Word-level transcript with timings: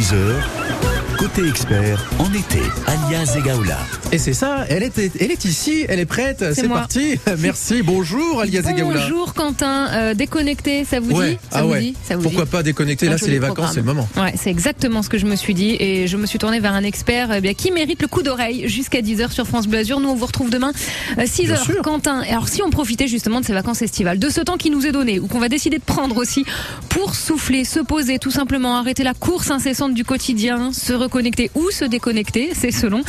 10h. 0.00 0.97
Côté 1.18 1.48
expert, 1.48 2.08
en 2.20 2.32
été, 2.32 2.60
Alia 2.86 3.24
Zegaoula. 3.24 3.78
Et 4.12 4.18
c'est 4.18 4.32
ça, 4.32 4.64
elle 4.68 4.84
est, 4.84 4.96
elle 5.20 5.32
est 5.32 5.44
ici, 5.44 5.84
elle 5.88 5.98
est 5.98 6.06
prête, 6.06 6.44
c'est 6.54 6.68
parti. 6.68 7.18
Merci, 7.40 7.82
bonjour 7.82 8.40
Alia 8.40 8.62
Zegaoula. 8.62 9.00
Bonjour 9.00 9.34
Quentin, 9.34 9.88
Euh, 9.90 10.14
déconnecté, 10.14 10.84
ça 10.84 11.00
vous 11.00 11.10
Ouais, 11.10 11.30
dit 11.32 11.38
Ça 11.50 11.58
ah 11.58 11.62
vous 11.64 11.70
ouais. 11.70 11.80
dit 11.80 11.94
Ça 12.04 12.14
vous 12.16 12.22
Pourquoi 12.22 12.44
dit 12.44 12.50
pas 12.50 12.62
déconnecter 12.62 13.08
Là, 13.08 13.18
c'est 13.18 13.30
les 13.32 13.40
vacances, 13.40 13.70
c'est 13.74 13.80
le 13.80 13.86
moment. 13.86 14.08
Ouais, 14.16 14.32
c'est 14.36 14.50
exactement 14.50 15.02
ce 15.02 15.08
que 15.08 15.18
je 15.18 15.26
me 15.26 15.34
suis 15.34 15.54
dit 15.54 15.76
et 15.80 16.06
je 16.06 16.16
me 16.16 16.24
suis 16.24 16.38
tournée 16.38 16.60
vers 16.60 16.72
un 16.74 16.84
expert 16.84 17.32
eh 17.34 17.40
bien, 17.40 17.52
qui 17.52 17.72
mérite 17.72 18.00
le 18.00 18.06
coup 18.08 18.22
d'oreille 18.22 18.68
jusqu'à 18.68 19.00
10h 19.00 19.32
sur 19.32 19.46
France 19.46 19.66
Bleu 19.66 19.80
Azur. 19.80 19.98
Nous, 19.98 20.08
on 20.08 20.14
vous 20.14 20.26
retrouve 20.26 20.50
demain 20.50 20.70
euh, 21.18 21.22
6h. 21.22 21.64
sûr. 21.64 21.82
Quentin, 21.82 22.22
et 22.22 22.30
alors 22.30 22.48
si 22.48 22.62
on 22.62 22.70
profitait 22.70 23.08
justement 23.08 23.40
de 23.40 23.44
ces 23.46 23.54
vacances 23.54 23.82
estivales, 23.82 24.20
de 24.20 24.30
ce 24.30 24.40
temps 24.40 24.56
qui 24.56 24.70
nous 24.70 24.86
est 24.86 24.92
donné 24.92 25.18
ou 25.18 25.26
qu'on 25.26 25.40
va 25.40 25.48
décider 25.48 25.78
de 25.78 25.84
prendre 25.84 26.16
aussi 26.16 26.44
pour 26.90 27.16
souffler, 27.16 27.64
se 27.64 27.80
poser, 27.80 28.20
tout 28.20 28.30
simplement 28.30 28.76
arrêter 28.76 29.02
la 29.02 29.14
course 29.14 29.50
incessante 29.50 29.94
du 29.94 30.04
quotidien, 30.04 30.72
se 30.72 30.92
reconnecter 31.12 31.50
ou 31.54 31.70
se 31.70 31.86
déconnecter, 31.86 32.50
c'est 32.54 32.70
selon 32.70 33.00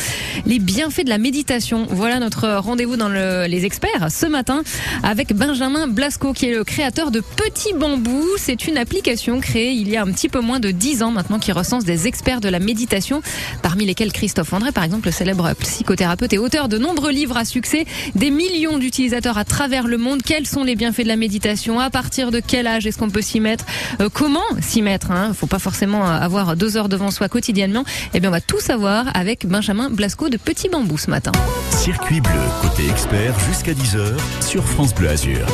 les 0.46 0.58
bienfaits 0.58 1.04
de 1.04 1.10
la 1.10 1.18
méditation. 1.18 1.86
Voilà 1.90 2.18
notre 2.18 2.48
rendez-vous 2.56 2.96
dans 2.96 3.10
le- 3.10 3.46
les 3.46 3.66
experts 3.66 4.08
ce 4.10 4.24
matin 4.24 4.62
avec 5.02 5.34
Benjamin 5.34 5.86
Blasco 5.86 6.32
qui 6.32 6.46
est 6.46 6.54
le 6.54 6.64
créateur 6.64 7.10
de 7.10 7.20
Petit 7.20 7.74
Bambou. 7.74 8.24
C'est 8.38 8.66
une 8.66 8.78
application 8.78 9.38
créée 9.40 9.72
il 9.72 9.90
y 9.90 9.98
a 9.98 10.02
un 10.02 10.06
petit 10.12 10.30
peu 10.30 10.40
moins 10.40 10.60
de 10.60 10.70
10 10.70 11.02
ans 11.02 11.10
maintenant 11.10 11.38
qui 11.38 11.52
recense 11.52 11.84
des 11.84 12.06
experts 12.06 12.40
de 12.40 12.48
la 12.48 12.58
méditation, 12.58 13.20
parmi 13.62 13.84
lesquels 13.84 14.12
Christophe 14.12 14.52
André 14.54 14.72
par 14.72 14.84
exemple, 14.84 15.06
le 15.08 15.12
célèbre 15.12 15.52
psychothérapeute 15.60 16.32
et 16.32 16.38
auteur 16.38 16.68
de 16.70 16.78
nombreux 16.78 17.10
livres 17.12 17.36
à 17.36 17.44
succès, 17.44 17.84
des 18.14 18.30
millions 18.30 18.78
d'utilisateurs 18.78 19.36
à 19.36 19.44
travers 19.44 19.86
le 19.86 19.98
monde. 19.98 20.22
Quels 20.24 20.46
sont 20.46 20.64
les 20.64 20.74
bienfaits 20.74 21.02
de 21.02 21.08
la 21.08 21.16
méditation? 21.16 21.78
À 21.80 21.90
partir 21.90 22.30
de 22.30 22.40
quel 22.40 22.66
âge 22.66 22.86
est-ce 22.86 22.96
qu'on 22.96 23.10
peut 23.10 23.20
s'y 23.20 23.40
mettre? 23.40 23.66
Euh, 24.00 24.08
Comment 24.12 24.40
s'y 24.62 24.80
mettre 24.80 25.10
hein? 25.10 25.32
Faut 25.34 25.46
pas 25.46 25.58
forcément 25.58 26.04
avoir 26.06 26.56
deux 26.56 26.76
heures 26.78 26.88
devant 26.88 27.10
soi 27.10 27.28
quotidiennement. 27.28 27.84
Eh 28.14 28.20
bien, 28.20 28.28
on 28.28 28.32
va 28.32 28.40
tout 28.40 28.60
savoir 28.60 29.06
avec 29.14 29.46
Benjamin 29.46 29.90
Blasco 29.90 30.28
de 30.28 30.36
Petit 30.36 30.68
Bambou 30.68 30.98
ce 30.98 31.10
matin. 31.10 31.32
Circuit 31.70 32.20
bleu, 32.20 32.32
côté 32.62 32.88
expert, 32.88 33.34
jusqu'à 33.48 33.72
10h 33.72 34.16
sur 34.42 34.64
France 34.64 34.94
Bleu 34.94 35.08
Azur. 35.08 35.46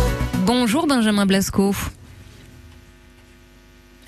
Bonjour 0.45 0.87
Benjamin 0.87 1.27
Blasco. 1.27 1.75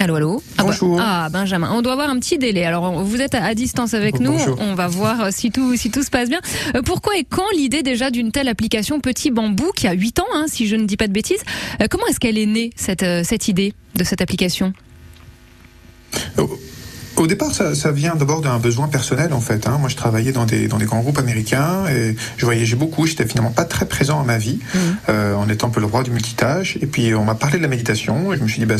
Allô, 0.01 0.15
allô? 0.15 0.43
Ah, 0.57 0.63
bah- 0.63 0.65
Bonjour. 0.65 1.01
Ah, 1.03 1.29
Benjamin, 1.29 1.73
on 1.73 1.83
doit 1.83 1.95
avoir 1.95 2.09
un 2.09 2.21
petit 2.21 2.39
délai. 2.39 2.65
Alors, 2.65 3.03
vous 3.03 3.21
êtes 3.21 3.35
à 3.35 3.45
à 3.45 3.55
distance 3.55 3.95
avec 3.95 4.21
nous. 4.21 4.31
Bonjour. 4.31 4.57
On 4.61 4.75
va 4.77 4.87
voir 4.87 5.21
euh, 5.23 5.29
si 5.33 5.51
tout, 5.51 5.75
si 5.77 5.91
tout 5.91 6.05
se 6.05 6.11
passe 6.11 6.29
bien. 6.29 6.39
Euh, 6.77 6.83
Pourquoi 6.83 7.17
et 7.17 7.25
quand 7.25 7.51
l'idée 7.57 7.83
déjà 7.83 8.11
d'une 8.13 8.31
telle 8.31 8.47
application 8.47 9.01
Petit 9.01 9.33
Bambou, 9.33 9.73
qui 9.75 9.89
a 9.89 9.93
8 9.95 10.21
ans, 10.21 10.27
hein, 10.35 10.45
si 10.47 10.69
je 10.69 10.77
ne 10.77 10.85
dis 10.85 10.97
pas 10.97 11.09
de 11.09 11.13
bêtises, 11.13 11.43
euh, 11.83 11.87
comment 11.91 12.07
est-ce 12.07 12.21
qu'elle 12.21 12.39
est 12.39 12.47
née, 12.47 12.71
cette, 12.77 13.03
euh, 13.03 13.23
cette 13.25 13.49
idée 13.49 13.73
de 13.97 14.05
cette 14.05 14.21
application? 14.21 14.73
Au 17.19 17.27
départ, 17.27 17.53
ça, 17.53 17.75
ça 17.75 17.91
vient 17.93 18.15
d'abord 18.15 18.41
d'un 18.41 18.59
besoin 18.59 18.89
personnel 18.89 19.33
en 19.33 19.41
fait. 19.41 19.67
hein. 19.67 19.79
Moi, 19.81 19.89
je 19.89 19.97
travaillais 19.97 20.33
dans 20.33 20.47
des, 20.47 20.69
dans 20.69 20.79
des 20.79 20.85
grands 20.87 21.01
groupes 21.01 21.19
américains 21.19 21.87
et 21.89 22.17
je 22.37 22.45
voyageais 22.45 22.77
beaucoup. 22.77 23.07
J'étais 23.07 23.27
finalement 23.27 23.51
pas 23.51 23.65
très 23.65 23.87
présent 23.87 24.21
à 24.21 24.25
ma 24.25 24.39
vie, 24.39 24.59
euh, 25.09 25.35
en 25.35 25.49
étant 25.49 25.69
un 25.69 25.71
peu 25.71 25.81
le 25.81 25.87
roi 25.87 26.03
du 26.03 26.11
multitâche. 26.11 26.77
Et 26.81 26.87
puis, 26.87 27.15
on 27.15 27.25
m'a 27.25 27.35
parlé 27.35 27.59
de 27.59 27.63
la 27.63 27.69
méditation 27.69 28.33
et 28.33 28.37
je 28.37 28.43
me 28.43 28.49
suis 28.49 28.61
dit, 28.61 28.67
bah, 28.67 28.77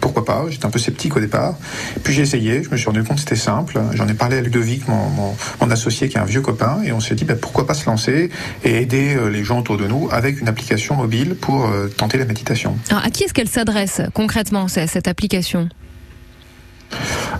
pourquoi 0.00 0.24
pas 0.24 0.44
J'étais 0.50 0.66
un 0.66 0.70
peu 0.70 0.78
sceptique 0.78 1.16
au 1.16 1.20
départ. 1.20 1.54
Puis 2.02 2.12
j'ai 2.14 2.22
essayé. 2.22 2.62
Je 2.62 2.70
me 2.70 2.76
suis 2.76 2.86
rendu 2.86 3.02
compte 3.04 3.16
que 3.16 3.20
c'était 3.22 3.36
simple. 3.36 3.80
J'en 3.94 4.08
ai 4.08 4.14
parlé 4.14 4.38
à 4.38 4.40
Ludovic, 4.40 4.88
mon, 4.88 5.08
mon, 5.10 5.36
mon 5.60 5.70
associé, 5.70 6.08
qui 6.08 6.16
est 6.16 6.20
un 6.20 6.24
vieux 6.24 6.40
copain, 6.40 6.80
et 6.84 6.92
on 6.92 7.00
s'est 7.00 7.14
dit, 7.14 7.24
bah, 7.24 7.34
pourquoi 7.40 7.66
pas 7.66 7.74
se 7.74 7.86
lancer 7.86 8.30
et 8.64 8.82
aider 8.82 9.14
euh, 9.16 9.28
les 9.28 9.44
gens 9.44 9.60
autour 9.60 9.76
de 9.76 9.86
nous 9.86 10.08
avec 10.10 10.40
une 10.40 10.48
application 10.48 10.94
mobile 10.96 11.34
pour 11.34 11.66
euh, 11.66 11.88
tenter 11.88 12.18
la 12.18 12.24
méditation. 12.24 12.76
Alors, 12.90 13.04
à 13.04 13.10
qui 13.10 13.24
est-ce 13.24 13.34
qu'elle 13.34 13.48
s'adresse 13.48 14.00
concrètement, 14.14 14.68
cette 14.68 15.08
application? 15.08 15.68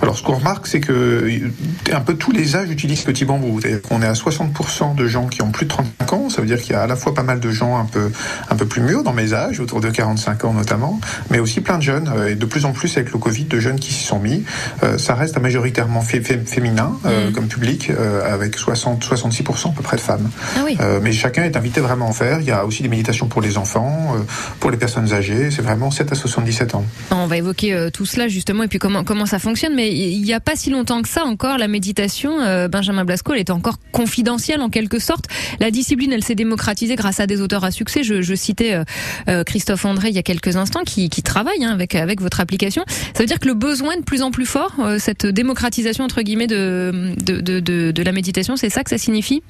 Alors, 0.00 0.16
ce 0.18 0.22
qu'on 0.22 0.34
remarque, 0.36 0.66
c'est 0.66 0.80
que 0.80 0.92
euh, 0.92 1.50
un 1.92 2.00
peu 2.00 2.14
tous 2.14 2.32
les 2.32 2.56
âges 2.56 2.70
utilisent 2.70 3.02
Petit 3.02 3.24
Bambou. 3.24 3.60
Qu'on 3.88 4.02
est 4.02 4.06
à 4.06 4.12
60% 4.14 4.94
de 4.94 5.06
gens 5.06 5.26
qui 5.26 5.42
ont 5.42 5.50
plus 5.50 5.66
de 5.66 5.70
35 5.70 6.12
ans. 6.12 6.28
Ça 6.30 6.40
veut 6.40 6.46
dire 6.46 6.60
qu'il 6.60 6.72
y 6.72 6.74
a 6.74 6.82
à 6.82 6.86
la 6.86 6.96
fois 6.96 7.14
pas 7.14 7.22
mal 7.22 7.40
de 7.40 7.50
gens 7.50 7.76
un 7.78 7.84
peu, 7.84 8.10
un 8.50 8.56
peu 8.56 8.66
plus 8.66 8.80
mûrs 8.80 9.02
dans 9.02 9.12
mes 9.12 9.32
âges, 9.34 9.60
autour 9.60 9.80
de 9.80 9.90
45 9.90 10.44
ans 10.44 10.52
notamment, 10.54 11.00
mais 11.30 11.38
aussi 11.38 11.60
plein 11.60 11.78
de 11.78 11.82
jeunes. 11.82 12.10
euh, 12.16 12.30
Et 12.30 12.34
de 12.34 12.46
plus 12.46 12.64
en 12.64 12.72
plus, 12.72 12.96
avec 12.96 13.12
le 13.12 13.18
Covid, 13.18 13.44
de 13.44 13.60
jeunes 13.60 13.78
qui 13.78 13.92
s'y 13.92 14.04
sont 14.04 14.18
mis. 14.18 14.44
Euh, 14.82 14.98
ça 14.98 15.14
reste 15.14 15.38
majoritairement 15.38 16.00
fé- 16.00 16.20
fé- 16.22 16.40
féminin 16.44 16.98
euh, 17.06 17.26
Mhm. 17.28 17.32
comme 17.32 17.46
public, 17.48 17.90
euh, 17.90 18.32
avec 18.32 18.56
60, 18.56 19.02
66% 19.04 19.70
à 19.70 19.72
peu 19.72 19.82
près 19.82 19.96
de 19.96 20.00
femmes. 20.02 20.30
Ah 20.56 20.60
oui. 20.64 20.76
Mais 21.02 21.12
chacun 21.12 21.44
est 21.44 21.56
invité 21.56 21.80
vraiment 21.80 22.06
à 22.06 22.08
en 22.08 22.12
faire. 22.12 22.40
Il 22.40 22.46
y 22.46 22.50
a 22.50 22.64
aussi 22.64 22.82
des 22.82 22.88
méditations 22.88 23.26
pour 23.28 23.40
les 23.42 23.56
enfants, 23.58 24.14
pour 24.60 24.70
les 24.70 24.76
personnes 24.76 25.12
âgées. 25.12 25.50
C'est 25.50 25.62
vraiment 25.62 25.90
7 25.90 26.12
à 26.12 26.14
77 26.14 26.74
ans. 26.74 26.84
On 27.10 27.26
va 27.26 27.36
évoquer 27.36 27.88
tout 27.92 28.06
cela 28.06 28.28
justement 28.28 28.62
et 28.64 28.68
puis 28.68 28.78
comment 28.78 29.04
comment 29.04 29.26
ça 29.26 29.38
fonctionne. 29.42 29.74
Mais 29.74 29.92
il 29.92 30.22
n'y 30.22 30.32
a 30.32 30.40
pas 30.40 30.56
si 30.56 30.70
longtemps 30.70 31.02
que 31.02 31.08
ça 31.08 31.24
encore 31.24 31.58
la 31.58 31.68
méditation, 31.68 32.40
euh, 32.40 32.68
Benjamin 32.68 33.04
Blasco, 33.04 33.32
elle 33.34 33.40
était 33.40 33.52
encore 33.52 33.78
confidentielle 33.92 34.60
en 34.60 34.70
quelque 34.70 34.98
sorte. 34.98 35.26
La 35.60 35.70
discipline, 35.70 36.12
elle 36.12 36.24
s'est 36.24 36.34
démocratisée 36.34 36.96
grâce 36.96 37.20
à 37.20 37.26
des 37.26 37.40
auteurs 37.40 37.64
à 37.64 37.70
succès. 37.70 38.02
Je, 38.02 38.22
je 38.22 38.34
citais 38.34 38.74
euh, 38.74 38.84
euh, 39.28 39.44
Christophe 39.44 39.84
André 39.84 40.08
il 40.08 40.14
y 40.14 40.18
a 40.18 40.22
quelques 40.22 40.56
instants 40.56 40.84
qui, 40.84 41.10
qui 41.10 41.22
travaille 41.22 41.64
hein, 41.64 41.70
avec 41.72 41.94
avec 41.94 42.20
votre 42.20 42.40
application. 42.40 42.84
Ça 42.88 43.20
veut 43.20 43.26
dire 43.26 43.38
que 43.38 43.48
le 43.48 43.54
besoin 43.54 43.96
de 43.96 44.02
plus 44.02 44.22
en 44.22 44.30
plus 44.30 44.46
fort, 44.46 44.74
euh, 44.78 44.98
cette 44.98 45.26
démocratisation 45.26 46.04
entre 46.04 46.22
guillemets 46.22 46.46
de, 46.46 47.12
de, 47.20 47.40
de, 47.40 47.90
de 47.90 48.02
la 48.02 48.12
méditation, 48.12 48.56
c'est 48.56 48.70
ça 48.70 48.82
que 48.84 48.90
ça 48.90 48.98
signifie? 48.98 49.42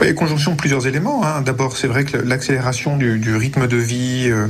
Oui, 0.00 0.14
conjonction 0.14 0.52
de 0.52 0.56
plusieurs 0.56 0.86
éléments. 0.86 1.24
hein. 1.26 1.40
D'abord, 1.42 1.76
c'est 1.76 1.88
vrai 1.88 2.04
que 2.04 2.16
l'accélération 2.16 2.96
du, 2.96 3.18
du 3.18 3.34
rythme 3.34 3.66
de 3.66 3.76
vie, 3.76 4.30
euh, 4.30 4.46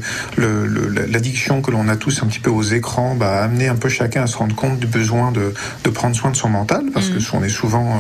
l'addiction 1.09 1.63
que 1.63 1.71
l'on 1.71 1.89
a 1.89 1.97
tous 1.97 2.23
un 2.23 2.27
petit 2.27 2.39
peu 2.41 2.51
aux 2.51 2.63
écrans, 2.63 3.15
bah, 3.15 3.41
a 3.41 3.45
amené 3.45 3.67
un 3.69 3.75
peu 3.77 3.89
chacun 3.89 4.25
à 4.25 4.27
se 4.27 4.37
rendre 4.37 4.55
compte 4.55 4.79
du 4.79 4.87
besoin 4.87 5.33
de, 5.33 5.55
de 5.85 5.91
prendre 5.91 6.15
soin 6.15 6.31
de 6.31 6.37
son 6.37 6.51
mental, 6.51 6.85
parce 6.93 7.09
Mhm. 7.09 7.19
que 7.19 7.23
on 7.37 7.43
est 7.43 7.49
souvent 7.49 7.99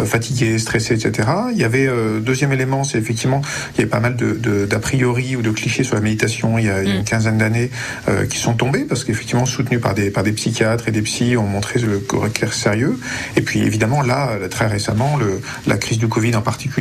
euh, 0.00 0.04
fatigué, 0.04 0.58
stressé, 0.58 0.94
etc. 0.94 1.28
Il 1.52 1.58
y 1.58 1.64
avait 1.64 1.86
euh, 1.86 2.20
deuxième 2.20 2.52
élément, 2.52 2.84
c'est 2.84 2.98
effectivement 2.98 3.42
il 3.74 3.78
y 3.78 3.80
avait 3.82 3.90
pas 3.90 4.00
mal 4.00 4.16
d'a 4.16 4.78
priori 4.78 5.36
ou 5.36 5.42
de 5.42 5.50
clichés 5.50 5.84
sur 5.84 5.94
la 5.94 6.00
méditation 6.00 6.58
il 6.58 6.64
y 6.66 6.70
a, 6.70 6.82
une 6.82 7.04
quinzaine 7.04 7.36
d'années 7.38 7.70
euh, 8.08 8.24
qui 8.26 8.38
sont 8.38 8.54
tombés 8.54 8.84
parce 8.84 9.04
qu'effectivement 9.04 9.44
soutenus 9.46 9.80
par 9.80 9.94
des 9.94 10.10
par 10.10 10.22
des 10.22 10.32
psychiatres 10.32 10.88
et 10.88 10.90
des 10.92 11.02
psys 11.02 11.36
ont 11.36 11.46
montré 11.46 11.80
le 11.80 11.98
caractère 11.98 12.52
sérieux. 12.54 12.98
Et 13.36 13.42
puis 13.42 13.60
évidemment 13.60 14.00
là 14.02 14.30
très 14.50 14.66
récemment 14.66 15.16
le, 15.18 15.40
la 15.66 15.76
crise 15.76 15.98
du 15.98 16.08
Covid 16.08 16.34
en 16.36 16.42
particulier 16.42 16.77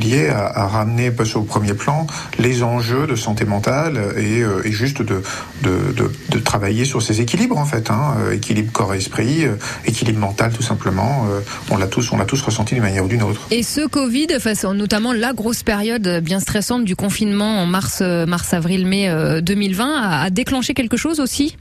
ramené 0.67 1.11
pas 1.11 1.23
au 1.35 1.41
premier 1.41 1.73
plan 1.73 2.07
les 2.39 2.63
enjeux 2.63 3.07
de 3.07 3.15
santé 3.15 3.45
mentale 3.45 4.13
et, 4.17 4.41
euh, 4.41 4.61
juste 4.65 5.01
de, 5.01 5.21
travailler 6.43 6.85
sur 6.85 7.01
ces 7.01 7.19
équilibres 7.19 7.57
en 7.57 7.65
fait, 7.65 7.89
hein, 7.89 8.15
euh, 8.19 8.33
équilibre 8.33 8.71
corps 8.71 8.93
et 8.93 8.97
esprit, 8.97 9.45
euh, 9.45 9.55
équilibre 9.85 10.19
mental 10.19 10.51
tout 10.53 10.61
simplement. 10.61 11.27
on 11.69 11.77
l'a 11.77 11.87
tous 11.87 12.11
tous 12.27 12.41
ressenti 12.41 12.75
d'une 12.75 12.83
manière 12.83 13.03
ou 13.05 13.07
d'une 13.07 13.23
autre. 13.23 13.47
Et 13.51 13.63
ce 13.63 13.87
Covid, 13.87 14.27
enfin, 14.35 14.53
notamment 14.73 15.13
la 15.13 15.33
grosse 15.33 15.63
période 15.63 16.21
bien 16.23 16.39
stressante 16.39 16.85
du 16.85 16.95
confinement 16.95 17.61
en 17.61 17.65
mars, 17.65 18.01
mars, 18.01 18.53
avril, 18.53 18.85
mai 18.85 19.09
euh, 19.09 19.41
2020, 19.41 19.85
a, 19.85 20.21
a 20.23 20.29
déclenché 20.29 20.73
quelque 20.73 20.97
chose 20.97 21.19
aussi? 21.19 21.55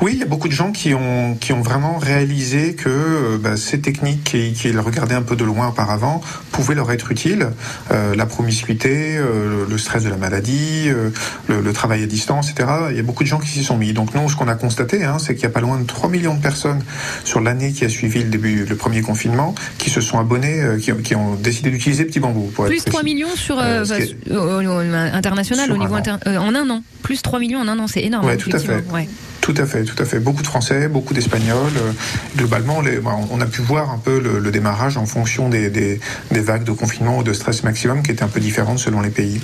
Oui, 0.00 0.12
il 0.14 0.18
y 0.18 0.22
a 0.22 0.26
beaucoup 0.26 0.48
de 0.48 0.52
gens 0.52 0.72
qui 0.72 0.92
ont, 0.92 1.36
qui 1.40 1.52
ont 1.52 1.60
vraiment 1.62 1.98
réalisé 1.98 2.74
que 2.74 2.88
euh, 2.88 3.38
bah, 3.38 3.56
ces 3.56 3.80
techniques 3.80 4.24
qui- 4.24 4.52
qu'ils 4.52 4.78
regardaient 4.78 5.14
un 5.14 5.22
peu 5.22 5.36
de 5.36 5.44
loin 5.44 5.68
auparavant 5.68 6.20
pouvaient 6.52 6.74
leur 6.74 6.90
être 6.92 7.10
utiles. 7.12 7.48
Euh, 7.90 8.14
la 8.14 8.26
promiscuité, 8.26 9.16
euh, 9.16 9.64
le 9.68 9.78
stress 9.78 10.02
de 10.04 10.10
la 10.10 10.16
maladie, 10.16 10.84
euh, 10.88 11.10
le, 11.48 11.60
le 11.60 11.72
travail 11.72 12.02
à 12.02 12.06
distance, 12.06 12.50
etc. 12.50 12.68
Il 12.90 12.96
y 12.96 13.00
a 13.00 13.02
beaucoup 13.02 13.22
de 13.22 13.28
gens 13.28 13.38
qui 13.38 13.48
s'y 13.48 13.64
sont 13.64 13.76
mis. 13.76 13.92
Donc 13.92 14.14
nous, 14.14 14.28
ce 14.28 14.36
qu'on 14.36 14.48
a 14.48 14.54
constaté, 14.56 15.04
hein, 15.04 15.18
c'est 15.18 15.34
qu'il 15.34 15.44
y 15.44 15.46
a 15.46 15.50
pas 15.50 15.60
loin 15.60 15.78
de 15.78 15.84
3 15.86 16.10
millions 16.10 16.34
de 16.34 16.42
personnes 16.42 16.82
sur 17.24 17.40
l'année 17.40 17.72
qui 17.72 17.84
a 17.84 17.88
suivi 17.88 18.22
le 18.24 18.30
début, 18.30 18.66
le 18.68 18.76
premier 18.76 19.00
confinement, 19.00 19.54
qui 19.78 19.90
se 19.90 20.00
sont 20.00 20.18
abonnés, 20.18 20.60
qui, 20.80 20.92
ont- 20.92 20.96
qui 20.96 21.14
ont 21.14 21.34
décidé 21.36 21.70
d'utiliser 21.70 22.04
Petit 22.04 22.20
Bambou. 22.20 22.50
Pour 22.54 22.66
Plus 22.66 22.76
être 22.78 22.84
3 22.86 23.00
précis. 23.00 23.14
millions 23.14 23.34
sur, 23.36 23.56
qui 23.56 24.32
au, 24.32 24.34
au- 24.36 24.60
au- 24.60 24.94
international, 25.14 25.66
Sur 25.66 25.74
au 25.74 25.78
niveau 25.78 25.94
un 25.94 25.98
an. 25.98 26.18
inter- 26.18 26.36
en 26.38 26.54
un 26.54 26.68
an. 26.70 26.82
Plus 27.02 27.22
3 27.22 27.38
millions 27.38 27.60
en 27.60 27.68
un 27.68 27.78
an, 27.78 27.86
c'est 27.86 28.02
énorme. 28.02 28.26
Ouais, 28.26 28.36
tout 28.36 28.50
à 28.52 28.58
fait. 28.58 28.82
Ouais. 28.92 29.08
Tout 29.44 29.54
à 29.58 29.66
fait, 29.66 29.84
tout 29.84 30.02
à 30.02 30.06
fait. 30.06 30.20
Beaucoup 30.20 30.40
de 30.40 30.46
Français, 30.46 30.88
beaucoup 30.88 31.12
d'Espagnols. 31.12 31.76
Euh, 31.76 31.92
globalement, 32.34 32.82
bon, 33.02 33.28
on 33.30 33.42
a 33.42 33.46
pu 33.46 33.60
voir 33.60 33.90
un 33.90 33.98
peu 33.98 34.18
le, 34.18 34.50
démarrage 34.50 34.96
en 34.96 35.04
fonction 35.04 35.50
des, 35.50 36.00
vagues 36.30 36.64
de 36.64 36.72
confinement 36.72 37.18
ou 37.18 37.22
de 37.22 37.34
stress 37.34 37.62
maximum 37.62 38.02
qui 38.02 38.10
étaient 38.10 38.22
un 38.22 38.28
peu 38.28 38.40
différentes 38.40 38.78
selon 38.78 39.02
les 39.02 39.10
pays. 39.10 39.42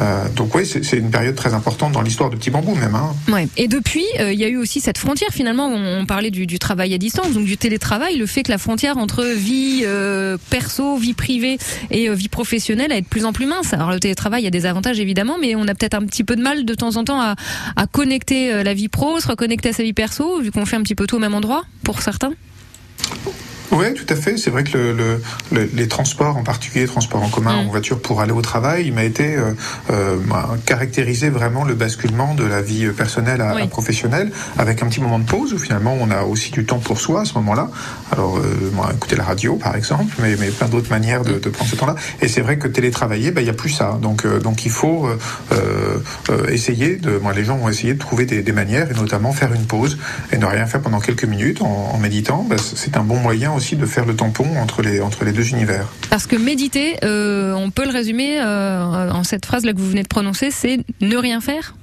Euh, 0.00 0.26
donc 0.36 0.54
oui, 0.54 0.64
c'est 0.64 0.96
une 0.96 1.10
période 1.10 1.34
très 1.34 1.52
importante 1.52 1.92
dans 1.92 2.00
l'histoire 2.00 2.30
de 2.30 2.36
Petit 2.36 2.48
Bambou 2.48 2.74
même. 2.74 2.94
Hein. 2.94 3.14
Ouais. 3.30 3.46
Et 3.58 3.68
depuis, 3.68 4.06
euh, 4.20 4.32
il 4.32 4.40
y 4.40 4.44
a 4.44 4.48
eu 4.48 4.56
aussi 4.56 4.80
cette 4.80 4.96
frontière 4.96 5.28
finalement. 5.32 5.66
On, 5.66 6.00
on 6.00 6.06
parlait 6.06 6.30
du, 6.30 6.58
travail 6.58 6.94
à 6.94 6.98
distance, 6.98 7.32
donc 7.32 7.44
du 7.44 7.58
télétravail, 7.58 8.16
le 8.16 8.24
fait 8.24 8.44
que 8.44 8.52
la 8.52 8.56
frontière 8.56 8.96
entre 8.96 9.22
vie 9.22 9.84
perso, 10.48 10.96
vie 10.96 11.12
privée 11.12 11.58
et 11.90 12.08
vie 12.14 12.30
professionnelle 12.30 12.90
est 12.90 13.02
de 13.02 13.06
plus 13.06 13.26
en 13.26 13.34
plus 13.34 13.44
mince. 13.44 13.74
Alors 13.74 13.90
le 13.90 14.00
télétravail, 14.00 14.40
il 14.40 14.44
y 14.44 14.48
a 14.48 14.50
des 14.50 14.64
avantages 14.64 14.98
évidemment, 14.98 15.36
mais 15.38 15.54
on 15.56 15.68
a 15.68 15.74
peut-être 15.74 15.94
un 15.94 16.06
petit 16.06 16.24
peu 16.24 16.36
de 16.36 16.42
mal 16.42 16.64
de 16.64 16.74
temps 16.74 16.96
en 16.96 17.04
temps 17.04 17.20
à, 17.20 17.34
connecter 17.90 18.62
la 18.62 18.72
vie 18.72 18.88
pro, 18.88 19.20
se 19.20 19.26
reconnecter 19.42 19.70
à 19.70 19.72
sa 19.72 19.82
vie 19.82 19.92
perso, 19.92 20.40
vu 20.40 20.52
qu'on 20.52 20.64
fait 20.64 20.76
un 20.76 20.82
petit 20.82 20.94
peu 20.94 21.08
tout 21.08 21.16
au 21.16 21.18
même 21.18 21.34
endroit 21.34 21.64
pour 21.82 22.00
certains. 22.00 22.32
Oui, 23.72 23.94
tout 23.94 24.06
à 24.08 24.16
fait. 24.16 24.36
C'est 24.36 24.50
vrai 24.50 24.64
que 24.64 24.76
le, 24.76 25.22
le, 25.50 25.70
les 25.72 25.88
transports, 25.88 26.36
en 26.36 26.42
particulier 26.42 26.82
les 26.82 26.90
transports 26.90 27.22
en 27.22 27.28
commun, 27.28 27.62
mm. 27.62 27.66
en 27.66 27.70
voiture 27.70 28.00
pour 28.00 28.20
aller 28.20 28.32
au 28.32 28.42
travail, 28.42 28.84
il 28.86 28.92
m'a 28.92 29.04
été 29.04 29.34
euh, 29.36 29.52
euh, 29.90 30.16
caractérisé 30.66 31.30
vraiment 31.30 31.64
le 31.64 31.74
basculement 31.74 32.34
de 32.34 32.44
la 32.44 32.60
vie 32.60 32.88
personnelle 32.88 33.40
à, 33.40 33.66
professionnelle, 33.66 34.30
avec 34.58 34.82
un 34.82 34.88
petit 34.88 35.00
moment 35.00 35.18
de 35.18 35.24
pause 35.24 35.54
où 35.54 35.58
finalement 35.58 35.96
on 35.98 36.10
a 36.10 36.22
aussi 36.22 36.50
du 36.50 36.64
temps 36.66 36.78
pour 36.78 37.00
soi 37.00 37.22
à 37.22 37.24
ce 37.24 37.34
moment-là. 37.34 37.70
Alors, 38.10 38.36
euh, 38.38 38.92
écouter 38.94 39.16
la 39.16 39.24
radio 39.24 39.56
par 39.56 39.74
exemple, 39.76 40.14
mais, 40.18 40.36
mais 40.38 40.48
plein 40.50 40.68
d'autres 40.68 40.90
manières 40.90 41.22
de, 41.22 41.38
de, 41.38 41.48
prendre 41.48 41.70
ce 41.70 41.76
temps-là. 41.76 41.94
Et 42.20 42.28
c'est 42.28 42.40
vrai 42.40 42.58
que 42.58 42.68
télétravailler, 42.68 43.30
ben, 43.30 43.40
il 43.40 43.44
n'y 43.44 43.50
a 43.50 43.54
plus 43.54 43.70
ça. 43.70 43.98
Donc, 44.00 44.24
euh, 44.24 44.40
donc 44.40 44.64
il 44.64 44.70
faut 44.70 45.06
euh, 45.06 45.16
euh, 46.30 46.48
essayer 46.48 46.96
de. 46.96 47.18
Moi, 47.18 47.32
les 47.32 47.44
gens 47.44 47.56
vont 47.56 47.68
essayer 47.68 47.94
de 47.94 47.98
trouver 47.98 48.26
des, 48.26 48.42
des, 48.42 48.52
manières, 48.52 48.90
et 48.90 48.94
notamment 48.94 49.32
faire 49.32 49.52
une 49.52 49.64
pause 49.64 49.98
et 50.30 50.38
ne 50.38 50.46
rien 50.46 50.66
faire 50.66 50.80
pendant 50.80 51.00
quelques 51.00 51.24
minutes 51.24 51.62
en, 51.62 51.90
en 51.94 51.98
méditant. 51.98 52.44
Ben, 52.48 52.58
c'est 52.58 52.96
un 52.96 53.04
bon 53.04 53.16
moyen 53.16 53.52
aussi 53.52 53.61
de 53.70 53.86
faire 53.86 54.04
le 54.04 54.14
tampon 54.14 54.46
entre 54.58 54.82
les, 54.82 55.00
entre 55.00 55.24
les 55.24 55.32
deux 55.32 55.50
univers. 55.50 55.86
Parce 56.10 56.26
que 56.26 56.36
méditer, 56.36 56.96
euh, 57.04 57.54
on 57.54 57.70
peut 57.70 57.84
le 57.84 57.92
résumer 57.92 58.40
euh, 58.40 59.10
en 59.10 59.24
cette 59.24 59.46
phrase 59.46 59.64
là 59.64 59.72
que 59.72 59.78
vous 59.78 59.88
venez 59.88 60.02
de 60.02 60.08
prononcer, 60.08 60.50
c'est 60.50 60.80
ne 61.00 61.16
rien 61.16 61.40
faire 61.40 61.74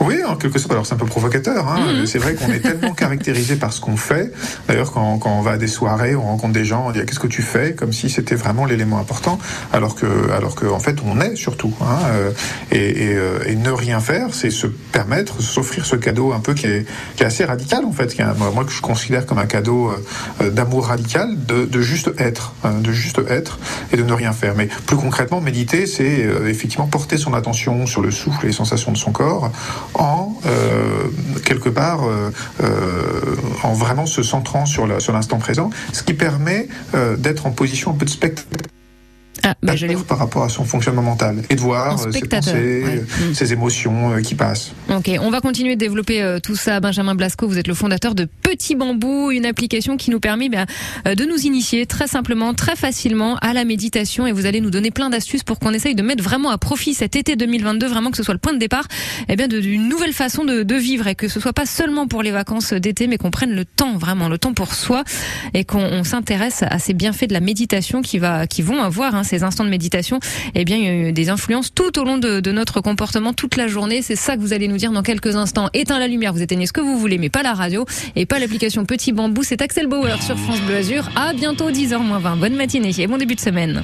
oui, 0.00 0.24
en 0.24 0.36
quelque 0.36 0.58
sorte. 0.58 0.72
Alors 0.72 0.86
c'est 0.86 0.94
un 0.94 0.98
peu 0.98 1.06
provocateur. 1.06 1.68
Hein. 1.68 1.92
Mhm. 1.92 2.06
C'est 2.06 2.18
vrai 2.18 2.34
qu'on 2.34 2.50
est 2.50 2.60
tellement 2.60 2.94
caractérisé 2.94 3.56
par 3.56 3.72
ce 3.72 3.80
qu'on 3.80 3.96
fait. 3.96 4.32
D'ailleurs, 4.66 4.92
quand, 4.92 5.18
quand, 5.18 5.30
on 5.30 5.42
va 5.42 5.52
à 5.52 5.56
des 5.58 5.66
soirées, 5.66 6.16
on 6.16 6.22
rencontre 6.22 6.54
des 6.54 6.64
gens, 6.64 6.86
on 6.88 6.90
dit 6.90 7.00
qu'est-ce 7.04 7.20
que 7.20 7.26
tu 7.26 7.42
fais, 7.42 7.74
comme 7.74 7.92
si 7.92 8.08
c'était 8.08 8.34
vraiment 8.34 8.64
l'élément 8.64 8.98
important, 8.98 9.38
alors 9.72 9.94
que, 9.94 10.30
alors 10.32 10.54
que 10.54 10.66
en 10.66 10.80
fait, 10.80 10.96
on 11.04 11.20
est 11.20 11.36
surtout. 11.36 11.74
Hein. 11.82 11.98
Euh, 12.12 12.30
et, 12.70 13.04
et, 13.04 13.14
euh, 13.16 13.38
et, 13.46 13.56
ne 13.56 13.70
rien 13.70 14.00
faire, 14.00 14.32
c'est 14.32 14.50
se 14.50 14.66
permettre, 14.66 15.42
s'offrir 15.42 15.84
ce 15.84 15.96
cadeau 15.96 16.32
un 16.32 16.40
peu 16.40 16.54
qui 16.54 16.66
est, 16.66 16.86
qui 17.16 17.22
est 17.22 17.26
assez 17.26 17.44
radical 17.44 17.84
en 17.84 17.92
fait, 17.92 18.14
qui 18.14 18.22
est 18.22 18.24
moi 18.54 18.64
que 18.64 18.72
je 18.72 18.80
considère 18.80 19.26
comme 19.26 19.38
un 19.38 19.46
cadeau 19.46 19.92
euh, 20.40 20.50
d'amour 20.50 20.86
radical, 20.86 21.28
de, 21.46 21.66
de, 21.66 21.80
juste 21.82 22.10
être, 22.18 22.54
hein, 22.64 22.72
de 22.80 22.92
juste 22.92 23.20
être 23.28 23.58
et 23.92 23.96
de 23.98 24.02
ne 24.02 24.12
rien 24.12 24.32
faire. 24.32 24.54
Mais 24.56 24.68
plus 24.86 24.96
concrètement, 24.96 25.40
méditer, 25.40 25.86
c'est 25.86 26.26
effectivement 26.46 26.86
porter 26.86 27.18
son 27.18 27.34
attention 27.34 27.86
sur 27.86 28.00
le 28.00 28.10
souffle 28.10 28.44
et 28.44 28.46
les 28.48 28.54
sensations 28.54 28.92
de 28.92 28.96
son 28.96 29.12
corps 29.12 29.50
en 29.94 30.34
euh, 30.46 31.08
quelque 31.44 31.68
part 31.68 32.04
euh, 32.04 32.30
euh, 32.62 33.36
en 33.62 33.72
vraiment 33.72 34.06
se 34.06 34.22
centrant 34.22 34.66
sur 34.66 34.86
l'instant 34.86 35.38
présent, 35.38 35.70
ce 35.92 36.02
qui 36.02 36.14
permet 36.14 36.68
d'être 37.18 37.46
en 37.46 37.50
position 37.50 37.90
un 37.92 37.94
peu 37.94 38.04
de 38.04 38.10
ah, 39.42 39.54
bah, 39.62 39.74
par 40.08 40.18
rapport 40.18 40.44
à 40.44 40.48
son 40.48 40.64
fonctionnement 40.64 41.02
mental 41.02 41.42
et 41.48 41.54
de 41.54 41.60
voir 41.60 42.06
euh, 42.06 42.12
ses 42.12 42.20
pensées, 42.20 42.84
mm. 42.84 43.34
ses 43.34 43.52
émotions 43.52 44.12
euh, 44.12 44.20
qui 44.20 44.34
passent. 44.34 44.72
Ok, 44.88 45.10
on 45.20 45.30
va 45.30 45.40
continuer 45.40 45.74
de 45.74 45.80
développer 45.80 46.22
euh, 46.22 46.38
tout 46.40 46.56
ça. 46.56 46.80
Benjamin 46.80 47.14
Blasco, 47.14 47.46
vous 47.46 47.58
êtes 47.58 47.68
le 47.68 47.74
fondateur 47.74 48.14
de 48.14 48.28
Petit 48.42 48.74
Bambou, 48.74 49.30
une 49.30 49.46
application 49.46 49.96
qui 49.96 50.10
nous 50.10 50.20
permet 50.20 50.48
bah, 50.48 50.66
de 51.14 51.24
nous 51.24 51.38
initier 51.38 51.86
très 51.86 52.06
simplement, 52.06 52.54
très 52.54 52.76
facilement 52.76 53.36
à 53.36 53.52
la 53.52 53.64
méditation 53.64 54.26
et 54.26 54.32
vous 54.32 54.46
allez 54.46 54.60
nous 54.60 54.70
donner 54.70 54.90
plein 54.90 55.10
d'astuces 55.10 55.44
pour 55.44 55.58
qu'on 55.58 55.72
essaye 55.72 55.94
de 55.94 56.02
mettre 56.02 56.22
vraiment 56.22 56.50
à 56.50 56.58
profit 56.58 56.94
cet 56.94 57.16
été 57.16 57.36
2022, 57.36 57.86
vraiment 57.86 58.10
que 58.10 58.16
ce 58.16 58.22
soit 58.22 58.34
le 58.34 58.40
point 58.40 58.52
de 58.52 58.58
départ 58.58 58.86
eh 59.28 59.36
bien 59.36 59.48
d'une 59.48 59.88
nouvelle 59.88 60.12
façon 60.12 60.44
de, 60.44 60.62
de, 60.62 60.74
vivre 60.74 61.06
et 61.06 61.14
que 61.14 61.28
ce 61.28 61.40
soit 61.40 61.52
pas 61.52 61.66
seulement 61.66 62.06
pour 62.06 62.22
les 62.22 62.30
vacances 62.30 62.72
d'été 62.72 63.06
mais 63.06 63.18
qu'on 63.18 63.30
prenne 63.30 63.52
le 63.52 63.64
temps 63.64 63.96
vraiment, 63.96 64.28
le 64.28 64.38
temps 64.38 64.54
pour 64.54 64.74
soi 64.74 65.04
et 65.54 65.64
qu'on 65.64 66.04
s'intéresse 66.04 66.62
à 66.62 66.78
ces 66.78 66.94
bienfaits 66.94 67.28
de 67.28 67.34
la 67.34 67.40
méditation 67.40 68.02
qui 68.02 68.18
va 68.18 68.46
qui 68.46 68.62
vont 68.62 68.82
avoir 68.82 69.14
hein, 69.14 69.24
ces 69.24 69.39
instants 69.44 69.64
de 69.64 69.70
méditation, 69.70 70.20
eh 70.54 70.64
bien, 70.64 70.76
il 70.76 70.84
y 70.84 70.88
a 70.88 70.92
eu 70.92 71.12
des 71.12 71.28
influences 71.28 71.72
tout 71.74 71.98
au 71.98 72.04
long 72.04 72.18
de, 72.18 72.50
notre 72.50 72.80
comportement 72.80 73.32
toute 73.32 73.56
la 73.56 73.68
journée. 73.68 74.02
C'est 74.02 74.16
ça 74.16 74.36
que 74.36 74.40
vous 74.40 74.52
allez 74.52 74.68
nous 74.68 74.76
dire 74.76 74.92
dans 74.92 75.02
quelques 75.02 75.36
instants. 75.36 75.68
Éteins 75.72 75.98
la 75.98 76.08
lumière, 76.08 76.32
vous 76.32 76.42
éteignez 76.42 76.66
ce 76.66 76.72
que 76.72 76.80
vous 76.80 76.98
voulez, 76.98 77.18
mais 77.18 77.28
pas 77.28 77.42
la 77.42 77.54
radio 77.54 77.84
et 78.16 78.26
pas 78.26 78.38
l'application 78.38 78.84
Petit 78.84 79.12
Bambou. 79.12 79.42
C'est 79.42 79.62
Axel 79.62 79.86
Bauer 79.86 80.22
sur 80.22 80.38
France 80.38 80.60
Bleu 80.62 80.76
Azur. 80.76 81.08
À 81.16 81.32
bientôt 81.32 81.70
10h20. 81.70 82.38
Bonne 82.38 82.56
matinée 82.56 82.92
et 82.98 83.06
bon 83.06 83.18
début 83.18 83.34
de 83.34 83.40
semaine. 83.40 83.82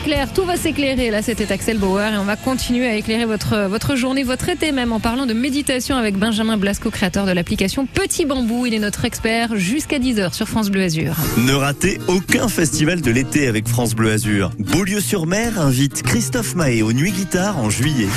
S'éclaire, 0.00 0.32
tout 0.32 0.44
va 0.44 0.56
s'éclairer. 0.56 1.10
Là, 1.10 1.20
c'était 1.20 1.52
Axel 1.52 1.78
Bauer 1.78 2.12
et 2.12 2.16
on 2.16 2.24
va 2.24 2.36
continuer 2.36 2.86
à 2.86 2.94
éclairer 2.94 3.26
votre, 3.26 3.66
votre 3.66 3.96
journée, 3.96 4.22
votre 4.22 4.48
été 4.48 4.72
même 4.72 4.92
en 4.92 5.00
parlant 5.00 5.26
de 5.26 5.34
méditation 5.34 5.96
avec 5.96 6.16
Benjamin 6.16 6.56
Blasco, 6.56 6.90
créateur 6.90 7.26
de 7.26 7.32
l'application 7.32 7.86
Petit 7.86 8.24
Bambou. 8.24 8.66
Il 8.66 8.72
est 8.72 8.78
notre 8.78 9.04
expert 9.04 9.56
jusqu'à 9.56 9.98
10h 9.98 10.32
sur 10.32 10.48
France 10.48 10.70
Bleu 10.70 10.84
Azur. 10.84 11.16
Ne 11.38 11.52
ratez 11.52 11.98
aucun 12.08 12.48
festival 12.48 13.02
de 13.02 13.10
l'été 13.10 13.46
avec 13.46 13.68
France 13.68 13.94
Bleu 13.94 14.12
Azur. 14.12 14.50
Beaulieu-sur-Mer 14.58 15.60
invite 15.60 16.02
Christophe 16.02 16.54
Mahé 16.54 16.82
aux 16.82 16.92
Nuits 16.92 17.12
Guitare 17.12 17.58
en 17.58 17.68
juillet. 17.68 18.08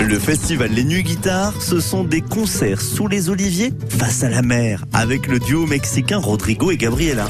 Le 0.00 0.18
festival 0.18 0.70
Les 0.70 0.84
Nuits 0.84 1.02
Guitare, 1.02 1.60
ce 1.60 1.80
sont 1.80 2.04
des 2.04 2.20
concerts 2.20 2.80
sous 2.80 3.08
les 3.08 3.28
oliviers 3.28 3.72
face 3.88 4.22
à 4.22 4.28
la 4.28 4.42
mer 4.42 4.84
avec 4.92 5.26
le 5.26 5.38
duo 5.38 5.66
mexicain 5.66 6.18
Rodrigo 6.18 6.70
et 6.70 6.76
Gabriela. 6.76 7.28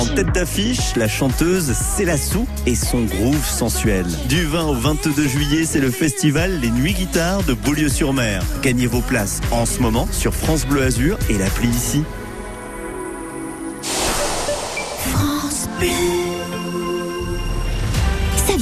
En 0.00 0.06
tête 0.06 0.32
d'affiche, 0.32 0.96
la 0.96 1.08
chanteuse 1.08 1.74
Célassou 1.74 2.46
et 2.64 2.74
son 2.74 3.02
groove 3.02 3.46
sensuel. 3.46 4.06
Du 4.30 4.46
20 4.46 4.64
au 4.68 4.74
22 4.74 5.28
juillet, 5.28 5.64
c'est 5.66 5.78
le 5.78 5.90
festival 5.90 6.58
Les 6.58 6.70
Nuits 6.70 6.94
Guitare 6.94 7.42
de 7.42 7.52
Beaulieu-sur-Mer. 7.52 8.42
Gagnez 8.62 8.86
vos 8.86 9.02
places 9.02 9.42
en 9.50 9.66
ce 9.66 9.78
moment 9.80 10.08
sur 10.10 10.34
France 10.34 10.64
Bleu 10.64 10.84
Azur 10.84 11.18
et 11.28 11.36
l'appli 11.36 11.68
ici. 11.68 12.02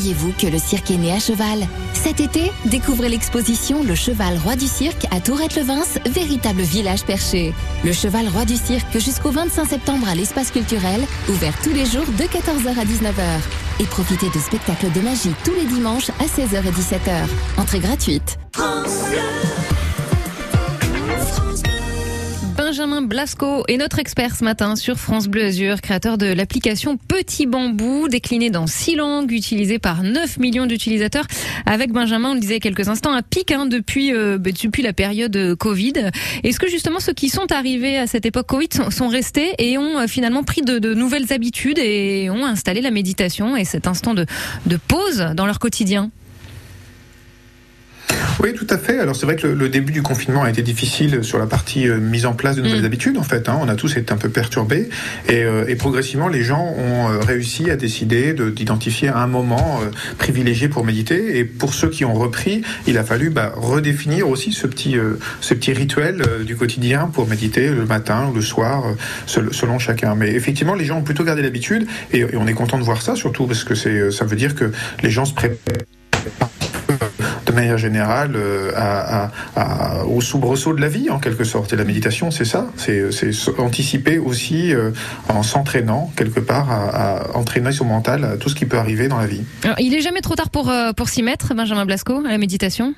Saviez-vous 0.09 0.33
que 0.41 0.47
le 0.47 0.59
cirque 0.59 0.91
est 0.91 0.97
né 0.97 1.13
à 1.13 1.19
cheval? 1.19 1.67
Cet 1.93 2.21
été, 2.21 2.51
découvrez 2.65 3.11
l'exposition 3.11 3.83
Le 3.85 3.95
Cheval 3.95 4.39
Roi 4.39 4.57
du 4.57 4.67
Cirque 4.67 5.07
à 5.11 5.21
Tourette-le-Vince, 5.21 5.99
véritable 6.07 6.63
village 6.63 7.05
perché. 7.05 7.53
Le 7.85 7.93
Cheval 7.93 8.27
Roi 8.29 8.47
du 8.47 8.57
Cirque 8.57 8.99
jusqu'au 8.99 9.31
25 9.31 9.67
septembre 9.67 10.09
à 10.09 10.15
l'espace 10.15 10.51
culturel, 10.51 11.03
ouvert 11.29 11.53
tous 11.63 11.75
les 11.75 11.85
jours 11.85 12.07
de 12.07 12.25
14h 12.25 12.71
à 12.71 12.87
19h. 12.87 13.81
Et 13.81 13.85
profitez 13.85 14.31
de 14.31 14.39
spectacles 14.39 14.91
de 14.93 15.01
magie 15.03 15.35
tous 15.45 15.53
les 15.53 15.67
dimanches 15.67 16.09
à 16.09 16.25
16h 16.25 16.65
et 16.65 16.71
17h. 16.71 17.29
Entrée 17.59 17.81
gratuite. 17.81 18.39
Benjamin 22.79 23.03
Blasco 23.03 23.65
est 23.67 23.77
notre 23.77 23.99
expert 23.99 24.37
ce 24.37 24.45
matin 24.45 24.77
sur 24.77 24.99
France 24.99 25.27
Bleu 25.27 25.47
Azur, 25.47 25.81
créateur 25.81 26.17
de 26.17 26.27
l'application 26.27 26.97
Petit 26.97 27.47
Bambou, 27.47 28.07
déclinée 28.07 28.51
dans 28.51 28.69
six 28.69 28.95
langues, 28.95 29.33
utilisée 29.33 29.81
par 29.81 30.05
9 30.05 30.39
millions 30.39 30.65
d'utilisateurs. 30.65 31.25
Avec 31.67 31.91
Benjamin, 31.91 32.31
on 32.31 32.35
le 32.35 32.41
disait 32.41 32.61
quelques 32.61 32.89
instants, 32.89 33.13
un 33.13 33.23
pic 33.23 33.51
hein, 33.51 33.67
depuis, 33.67 34.15
euh, 34.15 34.39
bah, 34.39 34.51
depuis 34.53 34.83
la 34.83 34.93
période 34.93 35.35
euh, 35.35 35.57
Covid. 35.57 36.11
Est-ce 36.45 36.61
que 36.61 36.69
justement 36.69 37.01
ceux 37.01 37.15
qui 37.15 37.31
sont 37.31 37.51
arrivés 37.51 37.99
à 37.99 38.07
cette 38.07 38.27
époque 38.27 38.47
Covid 38.47 38.69
sont, 38.93 39.09
restés 39.09 39.55
et 39.59 39.77
ont 39.77 39.99
euh, 39.99 40.07
finalement 40.07 40.45
pris 40.45 40.63
de, 40.63 40.95
nouvelles 40.95 41.33
habitudes 41.33 41.81
et 41.81 42.31
ont 42.31 42.47
installé 42.47 42.81
la 42.81 42.93
méditation 42.93 43.57
et 43.57 43.65
cet 43.65 43.89
instant 43.89 44.15
de 44.15 44.27
pause 44.87 45.33
dans 45.35 45.47
leur 45.47 45.59
quotidien? 45.59 46.13
Oui, 48.41 48.55
tout 48.55 48.67
à 48.71 48.79
fait. 48.79 49.01
Alors 49.01 49.17
c'est 49.17 49.27
vrai 49.27 49.35
que 49.35 49.49
le, 49.49 49.55
le, 49.55 49.69
début 49.69 49.93
du 49.93 50.01
confinement 50.03 50.45
a 50.45 50.51
été 50.51 50.63
difficile 50.63 51.25
sur 51.25 51.39
la 51.39 51.47
partie 51.47 51.89
euh, 51.89 51.99
mise 51.99 52.25
en 52.25 52.35
place 52.35 52.55
de 52.57 52.63
nouvelles 52.63 52.83
Mm. 52.83 52.85
habitudes. 52.85 53.19
En 53.19 53.23
fait, 53.25 53.49
hein. 53.49 53.59
on 53.61 53.69
a 53.69 53.75
tous 53.75 53.97
été 53.97 54.13
un 54.13 54.17
peu 54.17 54.29
perturbés 54.29 54.89
et, 55.29 55.43
euh, 55.43 55.65
et 55.67 55.75
progressivement 55.75 56.29
les 56.29 56.43
gens 56.45 56.63
ont 56.79 57.11
euh, 57.11 57.19
réussi 57.19 57.69
à 57.71 57.77
décider 57.77 58.35
de- 58.35 58.51
d'identifier 58.51 59.09
un 59.09 59.27
moment 59.27 59.81
privilégié 60.19 60.69
pour 60.69 60.85
méditer. 60.85 61.39
Et 61.39 61.45
pour 61.45 61.75
ceux 61.75 61.89
qui 61.91 62.05
ont 62.05 62.15
repris, 62.15 62.63
il 62.87 62.97
a 62.97 63.03
fallu 63.05 63.31
bah, 63.31 63.53
redéfinir 63.57 64.29
aussi 64.29 64.53
ce 64.53 64.67
petit, 64.69 64.97
ce 65.41 65.55
petit 65.55 65.73
rituel 65.73 66.23
du 66.47 66.55
quotidien 66.57 67.11
pour 67.13 67.27
méditer 67.29 67.69
le 67.69 67.85
matin 67.87 68.29
ou 68.31 68.35
le 68.35 68.41
soir, 68.43 68.85
sel- 69.27 69.49
selon 69.53 69.79
chacun. 69.81 70.15
Mais 70.15 70.31
effectivement, 70.33 70.75
les 70.75 70.85
gens 70.85 70.99
ont 70.99 71.03
plutôt 71.03 71.25
gardé 71.25 71.43
l'habitude 71.43 71.87
et, 72.13 72.21
et 72.21 72.37
on 72.37 72.47
est 72.47 72.53
content 72.55 72.79
de 72.79 72.85
voir 72.85 73.03
ça, 73.03 73.17
surtout 73.17 73.47
parce 73.47 73.65
que 73.65 73.75
ça 73.75 74.25
veut 74.25 74.37
dire 74.37 74.55
que 74.55 74.71
les 75.03 75.11
gens 75.11 75.25
se 75.25 75.35
préparent 75.35 75.59
manière 77.59 77.79
générale 77.79 78.33
euh, 78.37 78.71
à, 78.77 79.25
à- 79.25 79.31
à- 79.57 80.05
au 80.05 80.21
soubresaut 80.21 80.75
de 80.75 80.81
la 80.81 80.89
vie 80.89 81.11
en 81.11 81.19
quelque 81.19 81.45
sorte. 81.45 81.73
Et 81.73 81.77
la 81.77 81.85
méditation, 81.85 82.31
c'est 82.31 82.45
ça, 82.45 82.67
c'est 82.77 83.03
anticiper 83.59 84.19
aussi 84.19 84.73
euh, 84.75 84.91
en 85.29 85.43
s'entraînant 85.43 86.13
quelque 86.17 86.41
part 86.41 86.71
à, 86.71 87.37
entraîner 87.37 87.73
son 87.73 87.85
mental 87.85 88.25
à 88.25 88.37
tout 88.37 88.49
ce 88.49 88.55
qui 88.55 88.67
peut 88.67 88.79
arriver 88.79 89.09
dans 89.09 89.19
la 89.19 89.27
vie. 89.27 89.43
Il 89.79 89.95
est 89.95 90.01
jamais 90.01 90.21
trop 90.21 90.35
tard 90.35 90.51
pour, 90.51 90.71
euh, 90.71 90.93
pour 90.93 91.09
s'y 91.09 91.23
mettre, 91.23 91.55
Benjamin 91.55 91.85
Blasco, 91.87 92.23
à 92.27 92.31
la 92.31 92.39
méditation? 92.39 92.95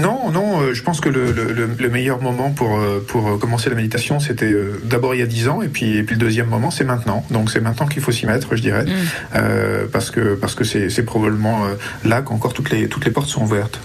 Non, 0.00 0.30
non, 0.30 0.60
euh, 0.60 0.74
je 0.74 0.82
pense 0.82 1.00
que 1.00 1.08
le, 1.08 1.32
le- 1.32 1.52
le- 1.52 1.70
le 1.78 1.88
meilleur 1.90 2.20
moment 2.22 2.50
pour, 2.50 2.78
euh, 2.78 3.04
pour 3.06 3.28
euh, 3.28 3.36
commencer 3.38 3.68
la 3.70 3.76
méditation, 3.76 4.20
c'était 4.20 4.52
euh, 4.52 4.80
d'abord 4.84 5.14
il 5.14 5.18
y 5.18 5.22
a 5.22 5.26
10 5.26 5.48
ans, 5.48 5.62
et 5.62 5.68
puis, 5.68 5.96
et 5.96 6.02
puis 6.02 6.14
le 6.16 6.20
deuxième 6.20 6.46
moment, 6.48 6.70
c'est 6.70 6.84
maintenant. 6.84 7.24
Donc 7.30 7.50
c'est 7.50 7.60
maintenant 7.60 7.86
qu'il 7.86 8.02
faut 8.02 8.12
s'y 8.12 8.26
mettre, 8.26 8.56
je 8.56 8.62
dirais, 8.62 8.84
Mm. 8.84 8.88
euh, 9.36 9.86
parce 9.92 10.10
que 10.10 10.34
parce 10.34 10.54
que 10.54 10.64
c'est 10.64 10.88
c'est 10.90 11.02
probablement 11.04 11.64
euh, 11.66 11.74
là 12.04 12.22
qu'encore 12.22 12.52
toutes 12.54 12.70
les, 12.70 12.88
toutes 12.88 13.04
les 13.04 13.10
portes 13.10 13.28
sont 13.28 13.42
ouvertes. 13.42 13.80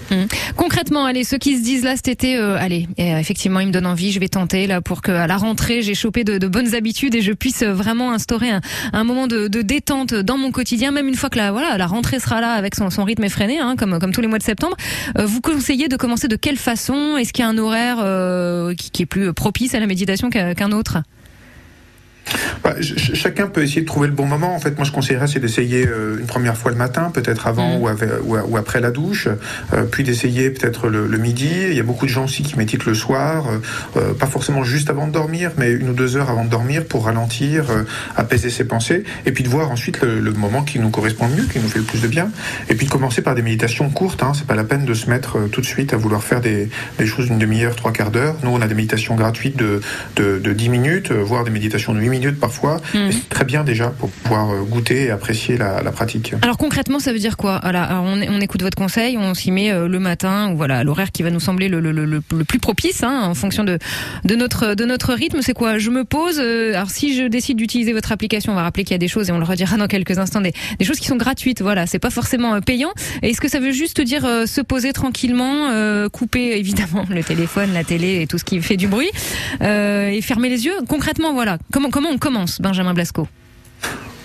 Concrètement, 0.56 1.04
allez, 1.04 1.24
ceux 1.24 1.38
qui 1.38 1.56
se 1.58 1.62
disent 1.62 1.84
là 1.84 1.94
cet 1.96 2.08
été, 2.08 2.36
euh, 2.36 2.56
allez, 2.58 2.88
effectivement, 2.96 3.60
il 3.60 3.68
me 3.68 3.72
donne 3.72 3.86
envie, 3.86 4.12
je 4.12 4.20
vais 4.20 4.28
tenter 4.28 4.66
là 4.66 4.80
pour 4.80 5.02
que 5.02 5.12
à 5.12 5.26
la 5.26 5.36
rentrée, 5.36 5.82
j'ai 5.82 5.94
chopé 5.94 6.24
de, 6.24 6.38
de 6.38 6.46
bonnes 6.48 6.74
habitudes 6.74 7.14
et 7.14 7.20
je 7.22 7.32
puisse 7.32 7.62
vraiment 7.62 8.12
instaurer 8.12 8.50
un, 8.50 8.60
un 8.92 9.04
moment 9.04 9.26
de, 9.26 9.48
de 9.48 9.62
détente 9.62 10.14
dans 10.14 10.38
mon 10.38 10.50
quotidien, 10.52 10.90
même 10.90 11.06
une 11.08 11.14
fois 11.16 11.28
que 11.30 11.36
la 11.38 11.52
voilà, 11.52 11.76
la 11.76 11.86
rentrée 11.86 12.18
sera 12.20 12.40
là 12.40 12.52
avec 12.52 12.74
son, 12.74 12.90
son 12.90 13.04
rythme 13.04 13.24
effréné, 13.24 13.58
hein, 13.60 13.74
comme 13.78 13.98
comme 13.98 14.12
tous 14.12 14.20
les 14.20 14.28
mois 14.28 14.38
de 14.38 14.42
septembre. 14.44 14.76
Euh, 15.18 15.26
vous 15.26 15.40
conseillez 15.40 15.88
de 15.88 15.96
commencer 15.98 16.28
de 16.28 16.36
quelle 16.36 16.56
façon? 16.56 17.16
Est-ce 17.18 17.32
qu'il 17.32 17.44
y 17.44 17.46
a 17.46 17.48
un 17.48 17.58
horaire 17.58 17.98
euh, 18.00 18.74
qui, 18.74 18.90
qui 18.90 19.02
est 19.02 19.06
plus 19.06 19.34
propice 19.34 19.74
à 19.74 19.80
la 19.80 19.86
méditation 19.86 20.30
qu'un 20.30 20.72
autre? 20.72 20.98
Bah, 22.64 22.74
ch- 22.74 22.96
ch- 22.96 23.14
chacun 23.14 23.46
peut 23.46 23.62
essayer 23.62 23.82
de 23.82 23.86
trouver 23.86 24.08
le 24.08 24.14
bon 24.14 24.26
moment. 24.26 24.54
En 24.54 24.58
fait, 24.58 24.76
moi, 24.76 24.84
je 24.84 24.92
conseillerais, 24.92 25.26
c'est 25.28 25.40
d'essayer 25.40 25.86
euh, 25.86 26.18
une 26.18 26.26
première 26.26 26.56
fois 26.56 26.70
le 26.70 26.76
matin, 26.76 27.10
peut-être 27.12 27.46
avant 27.46 27.78
Mhm. 27.78 27.84
ou, 28.48 28.56
après 28.56 28.80
la 28.80 28.90
douche, 28.90 29.28
euh, 29.72 29.84
puis 29.90 30.04
d'essayer 30.04 30.50
peut-être 30.50 30.88
le, 30.88 31.06
le 31.06 31.18
midi. 31.18 31.50
Il 31.70 31.74
y 31.76 31.80
a 31.80 31.82
beaucoup 31.82 32.06
de 32.06 32.10
gens 32.10 32.24
aussi 32.24 32.42
qui 32.42 32.56
méditent 32.56 32.84
le 32.86 32.94
soir, 32.94 33.46
euh, 33.96 34.12
pas 34.14 34.26
forcément 34.26 34.64
juste 34.64 34.90
avant 34.90 35.06
de 35.06 35.12
dormir, 35.12 35.52
mais 35.58 35.70
une 35.72 35.90
ou 35.90 35.92
deux 35.92 36.16
heures 36.16 36.30
avant 36.30 36.44
de 36.44 36.50
dormir 36.50 36.84
pour 36.84 37.04
ralentir, 37.06 37.64
apaiser 38.16 38.50
ses 38.50 38.64
pensées, 38.64 39.04
et 39.26 39.32
puis 39.32 39.44
de 39.44 39.48
voir 39.48 39.70
ensuite 39.70 40.00
le, 40.02 40.20
le 40.20 40.32
moment 40.32 40.62
qui 40.62 40.78
nous 40.78 40.90
correspond 40.90 41.28
le 41.28 41.42
mieux, 41.42 41.48
qui 41.48 41.58
nous 41.60 41.68
fait 41.68 41.78
le 41.78 41.84
plus 41.84 42.00
de 42.02 42.08
bien, 42.08 42.30
et 42.68 42.74
puis 42.74 42.86
de 42.86 42.90
commencer 42.90 43.22
par 43.22 43.34
des 43.34 43.42
méditations 43.42 43.88
courtes. 43.90 44.22
Hein, 44.22 44.32
c'est 44.34 44.46
pas 44.46 44.54
la 44.54 44.64
peine 44.64 44.84
de 44.84 44.94
se 44.94 45.08
mettre 45.08 45.38
tout 45.50 45.60
de 45.60 45.66
suite 45.66 45.92
à 45.94 45.96
vouloir 45.96 46.22
faire 46.22 46.40
des, 46.40 46.68
des 46.98 47.06
choses 47.06 47.26
d'une 47.26 47.38
demi-heure, 47.38 47.76
trois 47.76 47.92
quarts 47.92 48.10
d'heure. 48.10 48.36
Nous, 48.42 48.50
on 48.50 48.60
a 48.60 48.66
des 48.66 48.74
méditations 48.74 49.14
gratuites 49.14 49.56
de, 49.56 49.80
de, 50.16 50.38
de 50.38 50.52
10 50.52 50.68
minutes, 50.68 51.12
voire 51.12 51.44
des 51.44 51.50
méditations 51.50 51.92
de 51.94 52.00
8 52.00 52.08
minutes 52.08 52.17
parfois. 52.38 52.80
Mhm. 52.94 53.12
C'est 53.12 53.28
très 53.28 53.44
bien 53.44 53.64
déjà 53.64 53.88
pour 53.90 54.10
pouvoir 54.10 54.50
euh, 54.50 54.62
goûter 54.62 55.04
et 55.04 55.10
apprécier 55.10 55.56
la, 55.56 55.82
la 55.82 55.90
pratique. 55.92 56.34
Alors 56.42 56.56
concrètement, 56.58 56.98
ça 56.98 57.12
veut 57.12 57.18
dire 57.18 57.36
quoi? 57.36 57.60
Voilà, 57.62 57.82
alors 57.84 58.04
on, 58.04 58.20
on 58.20 58.40
écoute 58.40 58.62
votre 58.62 58.76
conseil, 58.76 59.16
on 59.16 59.34
s'y 59.34 59.50
met 59.50 59.70
euh, 59.70 59.88
le 59.88 59.98
matin 59.98 60.50
ou 60.52 60.56
voilà 60.56 60.84
l'horaire 60.84 61.12
qui 61.12 61.22
va 61.22 61.30
nous 61.30 61.40
sembler 61.40 61.68
le, 61.68 61.80
le, 61.80 61.92
le, 61.92 62.04
le- 62.04 62.20
plus 62.44 62.58
propice 62.58 63.02
hein, 63.02 63.20
en 63.24 63.34
fonction 63.34 63.64
de 63.64 63.78
de 64.24 64.34
notre 64.34 64.74
de 64.74 64.84
notre 64.84 65.12
rythme. 65.14 65.40
C'est 65.42 65.54
quoi? 65.54 65.78
Je 65.78 65.90
me 65.90 66.04
pose. 66.04 66.38
euh, 66.40 66.74
alors 66.74 66.90
si 66.90 67.16
je 67.16 67.24
décide 67.24 67.56
d'utiliser 67.58 67.92
votre 67.92 68.12
application, 68.12 68.52
on 68.52 68.56
va 68.56 68.62
rappeler 68.62 68.84
qu'il 68.84 68.92
y 68.92 68.94
a 68.94 68.98
des 68.98 69.08
choses 69.08 69.28
et 69.28 69.32
on 69.32 69.38
le 69.38 69.44
redira 69.44 69.76
dans 69.76 69.86
quelques 69.86 70.18
instants 70.18 70.40
des, 70.40 70.52
des 70.78 70.84
choses 70.84 70.98
qui 70.98 71.06
sont 71.06 71.16
gratuites. 71.16 71.62
Voilà, 71.62 71.86
c'est 71.86 71.98
pas 71.98 72.10
forcément 72.10 72.54
euh, 72.54 72.60
payant. 72.60 72.90
Est-ce 73.22 73.40
que 73.40 73.48
ça 73.48 73.60
veut 73.60 73.72
juste 73.72 74.00
dire 74.00 74.24
euh, 74.24 74.46
se 74.46 74.60
poser 74.60 74.92
tranquillement, 74.92 75.68
euh, 75.70 76.08
couper 76.08 76.58
évidemment 76.58 77.04
le 77.10 77.22
téléphone, 77.22 77.70
la 77.74 77.84
télé 77.84 78.20
et 78.22 78.26
tout 78.26 78.38
ce 78.38 78.44
qui 78.44 78.60
fait 78.60 78.76
du 78.76 78.88
bruit 78.88 79.10
euh, 79.62 80.08
et 80.08 80.20
fermer 80.22 80.48
les 80.48 80.64
yeux? 80.66 80.74
Concrètement, 80.88 81.32
voilà. 81.32 81.58
Comment 81.72 81.90
comment 81.90 82.07
on 82.08 82.18
commence, 82.18 82.60
Benjamin 82.60 82.94
Blasco 82.94 83.28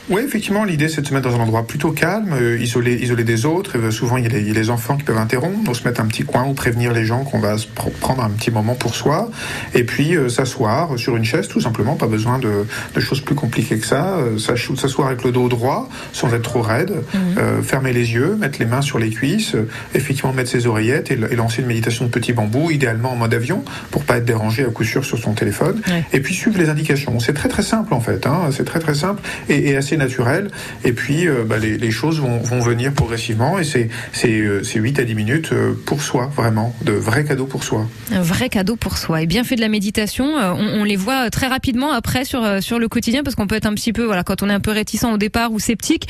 Oui, 0.10 0.22
effectivement, 0.26 0.64
l'idée 0.66 0.90
c'est 0.90 1.02
de 1.02 1.08
se 1.08 1.14
mettre 1.14 1.30
dans 1.30 1.36
un 1.38 1.40
endroit 1.40 1.66
plutôt 1.66 1.92
calme, 1.92 2.34
euh, 2.34 2.60
isolé, 2.60 2.96
isolé 2.96 3.24
des 3.24 3.46
autres. 3.46 3.78
Euh, 3.78 3.90
souvent, 3.92 4.18
il 4.18 4.24
y, 4.24 4.28
a 4.28 4.30
les, 4.30 4.42
il 4.42 4.48
y 4.48 4.52
a 4.52 4.54
les 4.54 4.70
enfants 4.70 4.98
qui 4.98 5.04
peuvent 5.04 5.18
interrompre, 5.18 5.64
donc 5.64 5.76
se 5.78 5.84
mettre 5.88 6.02
un 6.02 6.06
petit 6.08 6.24
coin 6.24 6.44
ou 6.46 6.54
prévenir 6.54 6.92
les 6.92 7.06
gens 7.06 7.24
qu'on 7.24 7.40
va 7.40 7.58
se 7.58 7.68
pr- 7.68 7.92
prendre 8.02 8.22
un 8.24 8.30
petit 8.30 8.52
moment 8.52 8.76
pour 8.76 8.96
soi. 8.96 9.32
Et 9.74 9.84
puis 9.86 10.16
euh, 10.16 10.28
s'asseoir 10.28 11.00
sur 11.00 11.16
une 11.16 11.24
chaise, 11.24 11.48
tout 11.48 11.62
simplement, 11.62 11.96
pas 11.96 12.08
besoin 12.08 12.38
de, 12.38 12.66
de 12.94 13.00
choses 13.00 13.22
plus 13.22 13.36
compliquées 13.36 13.78
que 13.78 13.88
ça. 13.88 14.18
Euh, 14.18 14.38
S'asseoir 14.38 15.08
avec 15.08 15.24
le 15.24 15.32
dos 15.32 15.48
droit, 15.48 15.88
sans 16.12 16.34
être 16.34 16.42
trop 16.42 16.62
raide, 16.62 16.94
euh, 17.38 17.62
fermer 17.62 17.94
les 17.94 18.14
yeux, 18.14 18.36
mettre 18.36 18.60
les 18.60 18.66
mains 18.66 18.82
sur 18.82 19.00
les 19.00 19.10
cuisses, 19.10 19.56
effectivement 19.96 20.34
mettre 20.34 20.50
ses 20.50 20.68
oreillettes 20.68 21.12
et, 21.12 21.14
et 21.32 21.36
lancer 21.36 21.62
une 21.62 21.68
méditation 21.68 22.06
de 22.06 22.10
petit 22.10 22.34
bambou, 22.34 22.72
idéalement 22.72 23.12
en 23.14 23.16
mode 23.16 23.34
avion, 23.34 23.64
pour 23.92 24.04
pas 24.04 24.18
être 24.18 24.26
dérangé 24.26 24.64
à 24.64 24.68
coup 24.68 24.84
sûr 24.84 25.06
sur 25.06 25.18
son 25.18 25.34
téléphone. 25.34 25.82
Ouais. 25.88 26.04
Et 26.12 26.20
puis 26.20 26.34
suivre 26.34 26.58
les 26.60 26.70
indications. 26.70 27.20
C'est 27.20 27.34
très 27.34 27.50
très 27.50 27.64
simple 27.64 27.94
en 27.94 28.02
fait, 28.02 28.28
hein. 28.28 28.50
c'est 28.52 28.66
très 28.66 28.80
très 28.80 28.96
simple 28.96 29.22
et, 29.48 29.70
et 29.70 29.78
assez 29.78 29.93
naturel. 29.98 30.50
Et 30.84 30.94
puis 30.94 31.28
euh, 31.28 31.44
bah, 31.46 31.58
les, 31.58 31.92
choses 31.92 32.20
vont, 32.20 32.40
venir 32.60 32.94
progressivement 32.94 33.60
et 33.60 33.64
c'est 33.64 33.90
c'est 34.12 34.40
euh, 34.40 34.64
c'est 34.64 34.80
8 34.80 35.00
à 35.00 35.04
10 35.04 35.16
minutes 35.16 35.50
euh, 35.52 35.74
pour 35.86 36.02
soi, 36.02 36.32
vraiment, 36.36 36.76
de 36.84 36.94
vrais 36.94 37.24
cadeaux 37.24 37.46
pour 37.46 37.64
soi. 37.64 37.88
Un 38.12 38.22
vrai 38.22 38.50
cadeau 38.50 38.76
pour 38.76 38.98
soi. 38.98 39.22
Et 39.22 39.26
bien 39.26 39.44
fait 39.44 39.56
de 39.56 39.62
la 39.62 39.70
méditation, 39.70 40.26
on, 40.26 40.84
les 40.84 40.96
voit 40.96 41.30
très 41.30 41.48
rapidement 41.48 41.92
après 41.92 42.26
sur 42.26 42.62
sur 42.62 42.80
le 42.80 42.88
quotidien 42.88 43.24
parce 43.24 43.36
qu'on 43.36 43.48
peut 43.48 43.56
être 43.56 43.66
un 43.66 43.74
petit 43.74 43.94
peu 43.94 44.04
voilà 44.04 44.24
quand 44.24 44.44
on 44.44 44.50
est 44.50 44.54
un 44.54 44.60
peu 44.60 44.72
réticent 44.72 45.06
au 45.06 45.18
départ 45.18 45.52
ou 45.52 45.60
sceptique, 45.60 46.08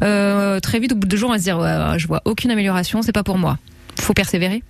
très 0.00 0.78
vite 0.80 0.92
au 0.92 0.96
bout 0.96 1.06
de 1.06 1.10
deux 1.10 1.16
jours 1.16 1.30
on 1.30 1.32
va 1.32 1.38
se 1.38 1.44
dire 1.44 1.98
je 1.98 2.06
vois 2.06 2.22
aucune 2.24 2.50
amélioration, 2.50 3.02
c'est 3.02 3.12
pas 3.12 3.24
pour 3.24 3.38
moi. 3.38 3.58
Faut 3.98 4.14
persévérer. 4.14 4.62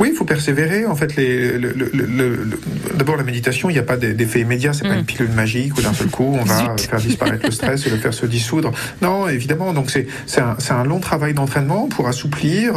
Oui, 0.00 0.08
il 0.12 0.16
faut 0.16 0.24
persévérer. 0.24 0.86
En 0.86 0.96
fait, 0.96 1.16
les, 1.16 1.58
le, 1.58 1.72
le, 1.72 1.90
le, 1.92 2.48
d'abord 2.94 3.16
la 3.16 3.24
méditation, 3.24 3.70
il 3.70 3.74
n'y 3.74 3.78
a 3.78 3.84
pas 3.84 3.96
d'effet 3.96 4.40
immédiat. 4.40 4.72
C'est 4.72 4.86
pas 4.86 4.94
mm. 4.94 4.98
une 4.98 5.04
pilule 5.04 5.32
magique 5.32 5.76
où 5.76 5.82
d'un 5.82 5.92
seul 5.92 6.08
coup 6.08 6.36
on 6.40 6.44
va 6.44 6.76
faire 6.76 7.00
disparaître 7.00 7.44
le 7.44 7.52
stress 7.52 7.86
et 7.86 7.90
le 7.90 7.96
faire 7.96 8.14
se 8.14 8.26
dissoudre. 8.26 8.72
Non, 9.02 9.28
évidemment. 9.28 9.72
Donc 9.72 9.90
c'est 9.90 10.06
un, 10.40 10.56
un, 10.70 10.84
long 10.84 11.00
travail 11.00 11.34
d'entraînement 11.34 11.88
pour 11.88 12.08
assouplir 12.08 12.74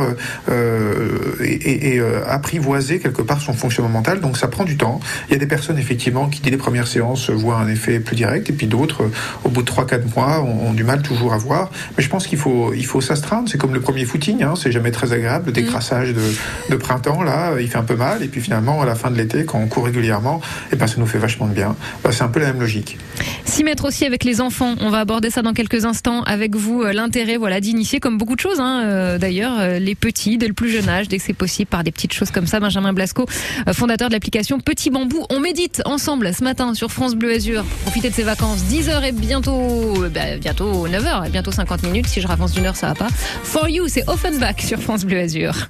euh, 0.49 1.35
et, 1.43 1.95
et 1.95 1.99
euh, 1.99 2.21
apprivoiser 2.27 2.99
quelque 2.99 3.21
part 3.21 3.41
son 3.41 3.53
fonctionnement 3.53 3.91
mental. 3.91 4.19
Donc 4.19 4.37
ça 4.37 4.47
prend 4.47 4.63
du 4.63 4.77
temps. 4.77 4.99
Il 5.27 5.33
y 5.33 5.35
a 5.35 5.39
des 5.39 5.47
personnes 5.47 5.77
effectivement 5.77 6.27
qui 6.27 6.41
dès 6.41 6.49
les 6.49 6.57
premières 6.57 6.87
séances 6.87 7.29
voient 7.29 7.57
un 7.57 7.67
effet 7.67 7.99
plus 7.99 8.15
direct 8.15 8.49
et 8.49 8.53
puis 8.53 8.67
d'autres 8.67 9.09
au 9.43 9.49
bout 9.49 9.63
de 9.63 9.71
3-4 9.71 10.15
mois 10.15 10.41
ont, 10.41 10.73
du 10.73 10.83
mal 10.83 11.01
toujours 11.01 11.33
à 11.33 11.37
voir. 11.37 11.71
Mais 11.97 12.03
je 12.03 12.09
pense 12.09 12.27
qu'il 12.27 12.37
faut 12.37 12.73
il 12.73 12.85
faut 12.85 13.01
s'astreindre. 13.01 13.49
C'est 13.49 13.57
comme 13.57 13.73
le 13.73 13.81
premier 13.81 14.05
footing. 14.05 14.43
Hein, 14.43 14.53
c'est 14.55 14.71
jamais 14.71 14.91
très 14.91 15.13
agréable. 15.13 15.45
Le 15.47 15.51
mm. 15.51 15.65
décrassage 15.65 16.13
de, 16.13 16.21
de 16.69 16.75
printemps 16.79 17.23
là, 17.23 17.53
il 17.59 17.67
fait 17.67 17.77
un 17.77 17.83
peu 17.83 17.95
mal 17.95 18.23
et 18.23 18.27
puis 18.27 18.41
finalement 18.41 18.81
à 18.81 18.85
la 18.85 18.95
fin 18.95 19.11
de 19.11 19.17
l'été 19.17 19.45
quand 19.45 19.59
on 19.59 19.67
court 19.67 19.85
régulièrement, 19.85 20.41
et 20.71 20.73
eh 20.73 20.75
ben 20.75 20.87
ça 20.87 20.95
nous 20.97 21.05
fait 21.05 21.17
vachement 21.17 21.47
de 21.47 21.53
bien. 21.53 21.75
Ben, 22.03 22.11
c'est 22.11 22.23
un 22.23 22.27
peu 22.27 22.39
la 22.39 22.47
même 22.47 22.59
logique. 22.59 22.97
S'y 23.45 23.63
mettre 23.63 23.85
aussi 23.85 24.05
avec 24.05 24.23
les 24.23 24.41
enfants. 24.41 24.75
On 24.79 24.89
va 24.89 24.99
aborder 24.99 25.29
ça 25.29 25.41
dans 25.41 25.53
quelques 25.53 25.85
instants 25.85 26.23
avec 26.23 26.55
vous. 26.55 26.83
Euh, 26.83 26.93
l'intérêt, 26.93 27.37
voilà, 27.37 27.59
d'initier 27.59 27.99
comme 27.99 28.17
beaucoup 28.17 28.35
de 28.35 28.39
choses. 28.39 28.59
Hein, 28.59 28.83
euh, 28.85 29.17
d'ailleurs, 29.17 29.59
euh, 29.59 29.79
les 29.79 29.95
petits 29.95 30.37
dès 30.37 30.47
le 30.47 30.53
plus 30.53 30.69
jeune 30.69 30.87
âge, 30.87 31.07
dès 31.07 31.17
que 31.17 31.23
c'est 31.23 31.33
possible, 31.33 31.67
par 31.67 31.83
des 31.83 31.91
petites 31.91 32.13
choses 32.13 32.31
comme 32.31 32.47
ça. 32.47 32.59
Benjamin 32.59 32.93
Blasco, 32.93 33.25
fondateur 33.73 34.09
de 34.09 34.13
l'application 34.13 34.59
Petit 34.59 34.89
Bambou. 34.89 35.25
On 35.29 35.39
médite 35.39 35.81
ensemble 35.85 36.33
ce 36.33 36.43
matin 36.43 36.73
sur 36.73 36.91
France 36.91 37.15
Bleu 37.15 37.31
Azur. 37.31 37.63
Profitez 37.83 38.09
de 38.09 38.13
ces 38.13 38.23
vacances. 38.23 38.59
10h 38.63 39.03
et 39.03 39.11
bientôt, 39.11 40.05
bah, 40.13 40.37
bientôt 40.39 40.87
9h 40.87 41.27
et 41.27 41.29
bientôt 41.29 41.51
50 41.51 41.83
minutes. 41.83 42.07
Si 42.07 42.21
je 42.21 42.27
ravance 42.27 42.53
d'une 42.53 42.65
heure, 42.65 42.75
ça 42.75 42.87
va 42.87 42.95
pas. 42.95 43.07
For 43.43 43.67
You, 43.67 43.87
c'est 43.87 44.07
Offenbach 44.07 44.59
sur 44.59 44.79
France 44.79 45.05
Bleu 45.05 45.19
Azur. 45.19 45.69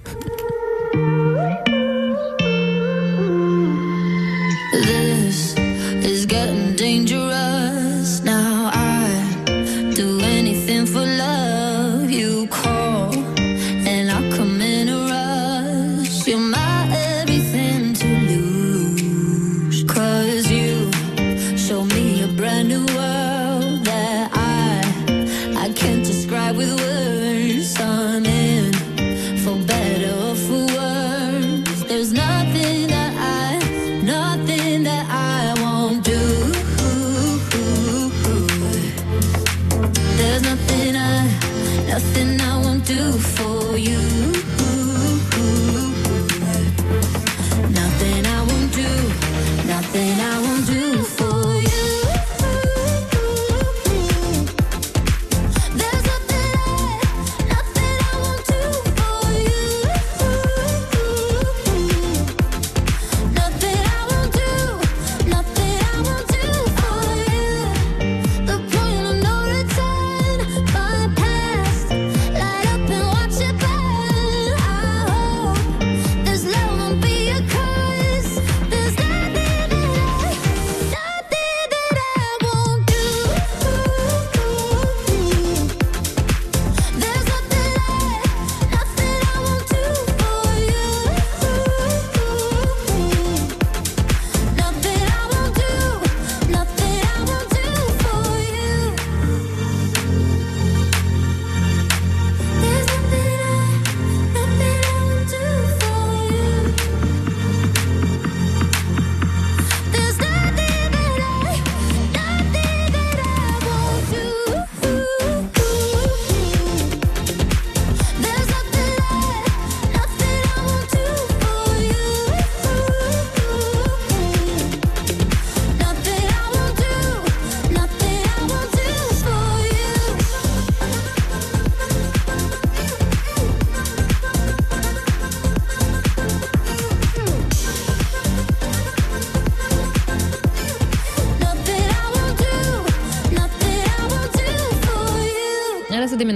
This 4.72 5.56
is 6.04 6.26
getting 6.26 6.76
dangerous. 6.76 7.59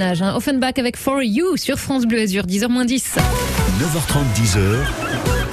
Déménage. 0.04 0.22
Hein. 0.22 0.36
Offenbach 0.36 0.74
avec 0.78 0.98
For 0.98 1.22
You 1.22 1.58
sur 1.58 1.80
France 1.80 2.06
Bleu 2.06 2.22
Azur, 2.22 2.46
10h 2.46 2.86
10. 2.86 3.16
9h30, 3.80 4.42
10h. 4.42 4.60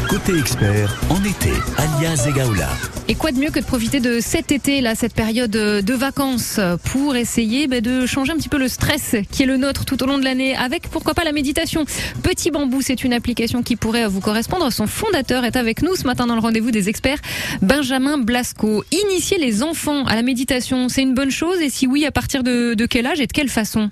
Côté 0.08 0.36
expert, 0.36 0.98
en 1.08 1.22
été, 1.22 1.52
alias 1.78 2.26
Egaola. 2.28 2.68
Et 3.06 3.14
quoi 3.14 3.30
de 3.30 3.38
mieux 3.38 3.50
que 3.50 3.60
de 3.60 3.64
profiter 3.64 4.00
de 4.00 4.18
cet 4.18 4.50
été, 4.50 4.80
là, 4.80 4.96
cette 4.96 5.14
période 5.14 5.52
de 5.52 5.94
vacances, 5.94 6.58
pour 6.84 7.14
essayer 7.14 7.68
bah, 7.68 7.80
de 7.80 8.06
changer 8.06 8.32
un 8.32 8.36
petit 8.36 8.48
peu 8.48 8.58
le 8.58 8.66
stress 8.66 9.14
qui 9.30 9.44
est 9.44 9.46
le 9.46 9.56
nôtre 9.56 9.84
tout 9.84 10.02
au 10.02 10.06
long 10.06 10.18
de 10.18 10.24
l'année, 10.24 10.56
avec 10.56 10.88
pourquoi 10.88 11.14
pas 11.14 11.22
la 11.22 11.30
méditation. 11.30 11.84
Petit 12.24 12.50
Bambou, 12.50 12.82
c'est 12.82 13.04
une 13.04 13.12
application 13.12 13.62
qui 13.62 13.76
pourrait 13.76 14.08
vous 14.08 14.20
correspondre. 14.20 14.72
Son 14.72 14.88
fondateur 14.88 15.44
est 15.44 15.54
avec 15.54 15.80
nous 15.82 15.94
ce 15.94 16.04
matin 16.04 16.26
dans 16.26 16.34
le 16.34 16.40
rendez-vous 16.40 16.72
des 16.72 16.88
experts, 16.88 17.18
Benjamin 17.62 18.18
Blasco. 18.18 18.82
Initier 18.90 19.38
les 19.38 19.62
enfants 19.62 20.04
à 20.06 20.16
la 20.16 20.22
méditation, 20.22 20.88
c'est 20.88 21.02
une 21.02 21.14
bonne 21.14 21.30
chose? 21.30 21.60
Et 21.60 21.70
si 21.70 21.86
oui, 21.86 22.04
à 22.04 22.10
partir 22.10 22.42
de 22.42 22.86
quel 22.86 23.06
âge 23.06 23.20
et 23.20 23.28
de 23.28 23.32
quelle 23.32 23.48
façon? 23.48 23.90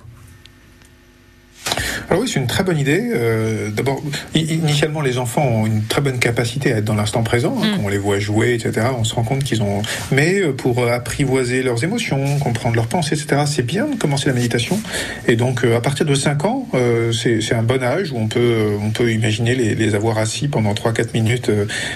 Alors 2.09 2.23
oui, 2.23 2.31
c'est 2.33 2.41
une 2.41 2.47
très 2.47 2.65
bonne 2.65 2.79
idée. 2.79 3.11
Euh, 3.15 3.71
D'abord, 3.71 4.03
initialement, 4.35 5.01
les 5.01 5.19
enfants 5.19 5.45
ont 5.45 5.67
une 5.67 5.83
très 5.85 6.01
bonne 6.01 6.19
capacité 6.19 6.73
à 6.73 6.79
être 6.79 6.85
dans 6.85 6.95
l'instant 6.95 7.23
présent. 7.23 7.57
Hein, 7.61 7.67
mm. 7.67 7.77
Quand 7.77 7.83
on 7.85 7.89
les 7.89 7.99
voit 7.99 8.19
jouer, 8.19 8.55
etc., 8.55 8.87
on 8.99 9.05
se 9.05 9.15
rend 9.15 9.25
compte 9.25 9.45
qu'ils 9.45 9.63
ont. 9.63 9.83
Mais 10.13 10.41
euh, 10.41 10.53
pour 10.53 10.87
apprivoiser 10.87 11.63
leurs 11.63 11.85
émotions, 11.85 12.39
comprendre 12.39 12.77
leurs 12.77 12.87
pensées, 12.87 13.15
etc., 13.15 13.43
c'est 13.47 13.65
bien 13.65 13.87
de 13.87 13.97
commencer 13.97 14.27
la 14.27 14.35
méditation. 14.35 14.81
Et 15.27 15.37
donc, 15.37 15.65
euh, 15.65 15.77
à 15.77 15.81
partir 15.81 16.07
de 16.07 16.15
5 16.15 16.45
ans, 16.45 16.69
euh, 16.75 17.13
c'est 17.13 17.55
un 17.55 17.63
bon 17.63 17.83
âge 17.83 18.13
où 18.13 18.17
on 18.17 18.29
peut, 18.29 18.71
on 18.81 18.91
peut 18.91 19.13
imaginer 19.13 19.55
les, 19.55 19.75
les 19.75 19.95
avoir 19.95 20.19
assis 20.19 20.49
pendant 20.49 20.73
3-4 20.73 21.13
minutes 21.15 21.51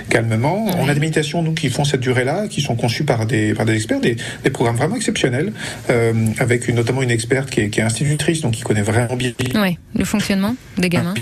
calmement. 0.09 0.67
On 0.79 0.88
a 0.88 0.95
des 0.95 1.01
méditations 1.01 1.43
donc, 1.43 1.57
qui 1.57 1.69
font 1.69 1.85
cette 1.85 2.01
durée-là, 2.01 2.49
qui 2.49 2.61
sont 2.61 2.77
conçues 2.77 3.05
par 3.05 3.27
des, 3.27 3.55
par 3.55 3.67
des 3.67 3.75
experts, 3.75 4.01
des, 4.01 4.17
des 4.45 4.51
programmes 4.51 4.77
vraiment 4.77 4.97
exceptionnels, 4.97 5.53
avec 6.38 6.69
une, 6.69 6.77
notamment 6.77 7.03
une 7.03 7.11
experte 7.11 7.51
qui 7.51 7.61
est, 7.61 7.71
qui 7.71 7.81
est 7.81 7.83
institutrice, 7.83 8.41
donc 8.41 8.53
qui 8.53 8.62
connaît 8.62 8.83
vraiment 8.83 9.17
bien 9.17 9.33
oui, 9.55 9.79
le 9.94 10.05
fonctionnement 10.05 10.57
des 10.78 10.88
gamins. 10.88 11.14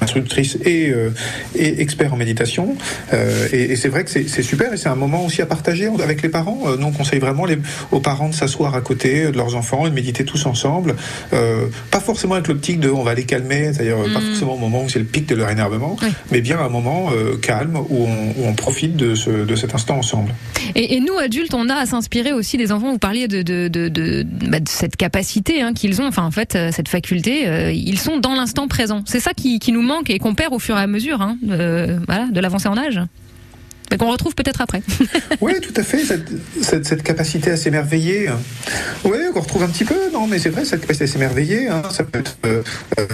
Instructrice 0.00 0.56
et, 0.64 0.90
euh, 0.90 1.10
et 1.54 1.82
expert 1.82 2.14
en 2.14 2.16
méditation. 2.16 2.76
Euh, 3.12 3.48
et, 3.52 3.72
et 3.72 3.76
c'est 3.76 3.88
vrai 3.88 4.04
que 4.04 4.10
c'est 4.10 4.42
super 4.42 4.72
et 4.72 4.76
c'est 4.76 4.88
un 4.88 4.94
moment 4.94 5.24
aussi 5.24 5.42
à 5.42 5.46
partager 5.46 5.90
avec 6.02 6.22
les 6.22 6.28
parents. 6.28 6.62
Euh, 6.66 6.76
nous, 6.76 6.86
on 6.86 6.92
conseille 6.92 7.18
vraiment 7.18 7.44
les, 7.44 7.58
aux 7.90 8.00
parents 8.00 8.28
de 8.28 8.34
s'asseoir 8.34 8.74
à 8.74 8.80
côté 8.80 9.26
de 9.26 9.36
leurs 9.36 9.56
enfants 9.56 9.86
et 9.86 9.90
de 9.90 9.94
méditer 9.94 10.24
tous 10.24 10.46
ensemble. 10.46 10.94
Euh, 11.32 11.66
pas 11.90 12.00
forcément 12.00 12.34
avec 12.34 12.48
l'optique 12.48 12.80
de 12.80 12.88
on 12.88 13.02
va 13.02 13.14
les 13.14 13.24
calmer, 13.24 13.72
c'est-à-dire 13.72 13.96
pas 13.96 14.20
mm. 14.20 14.22
forcément 14.22 14.54
au 14.54 14.58
moment 14.58 14.84
où 14.84 14.88
c'est 14.88 14.98
le 14.98 15.04
pic 15.04 15.26
de 15.26 15.34
leur 15.34 15.50
énervement, 15.50 15.96
mais 16.30 16.40
bien 16.40 16.58
un 16.58 16.68
moment 16.68 17.10
calme 17.42 17.76
où 17.88 18.06
on, 18.06 18.42
où 18.42 18.46
on, 18.46 18.54
profite 18.54 18.96
de, 18.96 19.14
ce, 19.14 19.30
de 19.30 19.56
cet 19.56 19.74
instant 19.74 19.98
ensemble. 19.98 20.34
Et, 20.74 20.96
et, 20.96 21.00
nous, 21.00 21.16
adultes, 21.16 21.54
on 21.54 21.68
a 21.68 21.74
à 21.74 21.86
s'inspirer 21.86 22.32
aussi 22.32 22.56
des 22.56 22.72
enfants. 22.72 22.92
Vous 22.92 22.98
parliez 22.98 23.28
de, 23.28 23.42
de, 23.42 23.68
de, 23.68 23.88
de, 23.88 24.26
bah, 24.46 24.58
cette 24.68 24.96
capacité 24.96 25.62
hein, 25.62 25.72
qu'ils 25.72 26.00
ont, 26.00 26.06
enfin 26.06 26.24
en 26.24 26.30
fait, 26.30 26.56
cette 26.72 26.88
faculté. 26.88 27.46
Ils 27.88 27.98
sont 27.98 28.18
dans 28.18 28.34
l'instant 28.34 28.68
présent. 28.68 29.02
C'est 29.06 29.18
ça 29.18 29.32
qui, 29.32 29.58
nous 29.72 29.80
manque 29.80 30.10
et 30.10 30.18
qu'on 30.18 30.34
perd 30.34 30.52
au 30.52 30.58
fur 30.58 30.76
et 30.76 30.82
à 30.82 30.86
mesure 30.86 31.22
hein, 31.22 31.38
de, 31.40 32.40
l'avancée 32.40 32.68
en 32.68 32.76
âge. 32.76 33.00
Mais 33.90 33.96
qu'on 33.96 34.10
retrouve 34.10 34.34
peut-être 34.34 34.60
après. 34.60 34.82
oui, 35.40 35.54
tout 35.62 35.72
à 35.74 35.82
fait, 35.82 36.02
cette, 36.60 37.02
capacité 37.02 37.50
à 37.50 37.56
s'émerveiller. 37.56 38.28
Oui, 39.04 39.16
qu'on 39.32 39.40
retrouve 39.40 39.62
un 39.62 39.68
petit 39.68 39.86
peu, 39.86 39.96
non, 40.12 40.26
mais 40.26 40.38
c'est 40.38 40.50
vrai, 40.50 40.66
cette 40.66 40.82
capacité 40.82 41.04
à 41.04 41.06
s'émerveiller, 41.06 41.68
hein, 41.68 41.82
ça 41.90 42.04
peut 42.04 42.18
être... 42.18 42.36
Euh, 42.44 42.62
euh, 42.98 43.08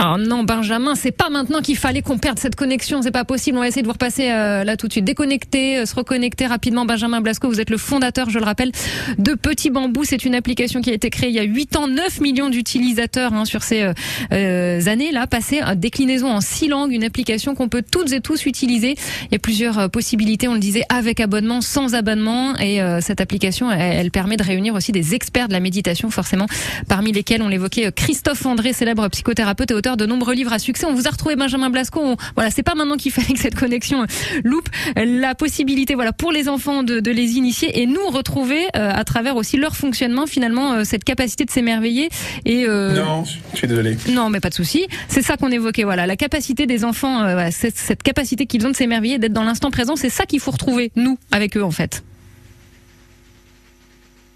Oh 0.00 0.14
non, 0.16 0.44
Benjamin, 0.44 0.94
c'est 0.94 1.10
pas 1.10 1.28
maintenant 1.28 1.60
qu'il 1.60 1.76
fallait 1.76 2.02
qu'on 2.02 2.18
perde 2.18 2.38
cette 2.38 2.54
connexion. 2.54 3.02
C'est 3.02 3.10
pas 3.10 3.24
possible. 3.24 3.58
On 3.58 3.60
va 3.60 3.66
essayer 3.66 3.82
de 3.82 3.88
vous 3.88 3.94
repasser 3.94 4.30
euh, 4.30 4.62
là 4.62 4.76
tout 4.76 4.86
de 4.86 4.92
suite. 4.92 5.04
Déconnecter, 5.04 5.78
euh, 5.78 5.86
se 5.86 5.94
reconnecter 5.96 6.46
rapidement. 6.46 6.84
Benjamin 6.84 7.20
Blasco, 7.20 7.48
vous 7.48 7.60
êtes 7.60 7.70
le 7.70 7.78
fondateur, 7.78 8.30
je 8.30 8.38
le 8.38 8.44
rappelle, 8.44 8.70
de 9.18 9.34
Petit 9.34 9.70
Bambou. 9.70 10.04
C'est 10.04 10.24
une 10.24 10.36
application 10.36 10.82
qui 10.82 10.90
a 10.90 10.92
été 10.92 11.10
créée 11.10 11.30
il 11.30 11.34
y 11.34 11.40
a 11.40 11.42
8 11.42 11.74
ans, 11.74 11.88
9 11.88 12.20
millions 12.20 12.48
d'utilisateurs 12.48 13.32
hein, 13.32 13.44
sur 13.44 13.64
ces 13.64 13.90
euh, 14.32 14.86
années 14.86 15.10
là 15.10 15.26
passées. 15.26 15.62
Déclinaison 15.74 16.28
en 16.28 16.40
6 16.40 16.68
langues, 16.68 16.92
une 16.92 17.02
application 17.02 17.56
qu'on 17.56 17.68
peut 17.68 17.82
toutes 17.82 18.12
et 18.12 18.20
tous 18.20 18.46
utiliser. 18.46 18.94
Il 19.22 19.32
y 19.32 19.36
a 19.36 19.40
plusieurs 19.40 19.90
possibilités, 19.90 20.46
on 20.46 20.54
le 20.54 20.60
disait, 20.60 20.84
avec 20.90 21.18
abonnement, 21.18 21.60
sans 21.60 21.96
abonnement. 21.96 22.56
Et 22.58 22.80
cette 23.00 23.20
application, 23.20 23.72
elle, 23.72 23.96
elle, 23.96 24.10
permet 24.12 24.36
de 24.36 24.44
réunir 24.44 24.74
aussi 24.74 24.92
des 24.92 25.16
experts 25.16 25.48
de 25.48 25.52
la 25.54 25.60
méditation, 25.60 26.08
forcément, 26.10 26.46
parmi 26.88 27.10
lesquels 27.10 27.42
on 27.42 27.48
l'évoquait 27.48 27.90
Christophe 27.90 28.46
André, 28.46 28.72
célèbre 28.72 29.08
psychothérapeute 29.08 29.72
et 29.72 29.74
auteur 29.74 29.87
de 29.96 30.06
nombreux 30.06 30.34
livres 30.34 30.52
à 30.52 30.58
succès. 30.58 30.86
On 30.86 30.94
vous 30.94 31.06
a 31.06 31.10
retrouvé 31.10 31.36
Benjamin 31.36 31.70
Blasco. 31.70 32.00
On, 32.00 32.16
voilà, 32.34 32.50
c'est 32.50 32.62
pas 32.62 32.74
maintenant 32.74 32.96
qu'il 32.96 33.12
fallait 33.18 33.34
que 33.34 33.40
cette 33.40 33.54
connexion 33.54 34.06
loupe 34.44 34.68
la 34.96 35.34
possibilité, 35.34 35.94
voilà, 35.94 36.12
pour 36.12 36.32
les 36.32 36.48
enfants 36.48 36.82
de, 36.82 37.00
de 37.00 37.10
les 37.10 37.32
initier 37.32 37.80
et 37.80 37.86
nous 37.86 38.06
retrouver 38.08 38.66
euh, 38.76 38.90
à 38.92 39.04
travers 39.04 39.36
aussi 39.36 39.56
leur 39.56 39.76
fonctionnement 39.76 40.26
finalement 40.26 40.72
euh, 40.72 40.84
cette 40.84 41.04
capacité 41.04 41.44
de 41.44 41.50
s'émerveiller 41.50 42.08
et 42.44 42.64
euh... 42.66 42.94
non, 42.94 43.24
je 43.52 43.56
suis 43.56 43.68
désolé. 43.68 43.96
Non, 44.10 44.30
mais 44.30 44.40
pas 44.40 44.50
de 44.50 44.54
souci. 44.54 44.86
C'est 45.08 45.22
ça 45.22 45.36
qu'on 45.36 45.50
évoquait. 45.50 45.84
Voilà, 45.84 46.06
la 46.06 46.16
capacité 46.16 46.66
des 46.66 46.84
enfants, 46.84 47.22
euh, 47.22 47.32
voilà, 47.32 47.50
cette, 47.50 47.76
cette 47.76 48.02
capacité 48.02 48.46
qu'ils 48.46 48.66
ont 48.66 48.70
de 48.70 48.76
s'émerveiller, 48.76 49.18
d'être 49.18 49.32
dans 49.32 49.44
l'instant 49.44 49.70
présent, 49.70 49.96
c'est 49.96 50.10
ça 50.10 50.26
qu'il 50.26 50.40
faut 50.40 50.50
retrouver 50.50 50.92
nous 50.96 51.18
avec 51.30 51.56
eux 51.56 51.64
en 51.64 51.70
fait. 51.70 52.02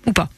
Ou 0.06 0.12
pas, 0.12 0.28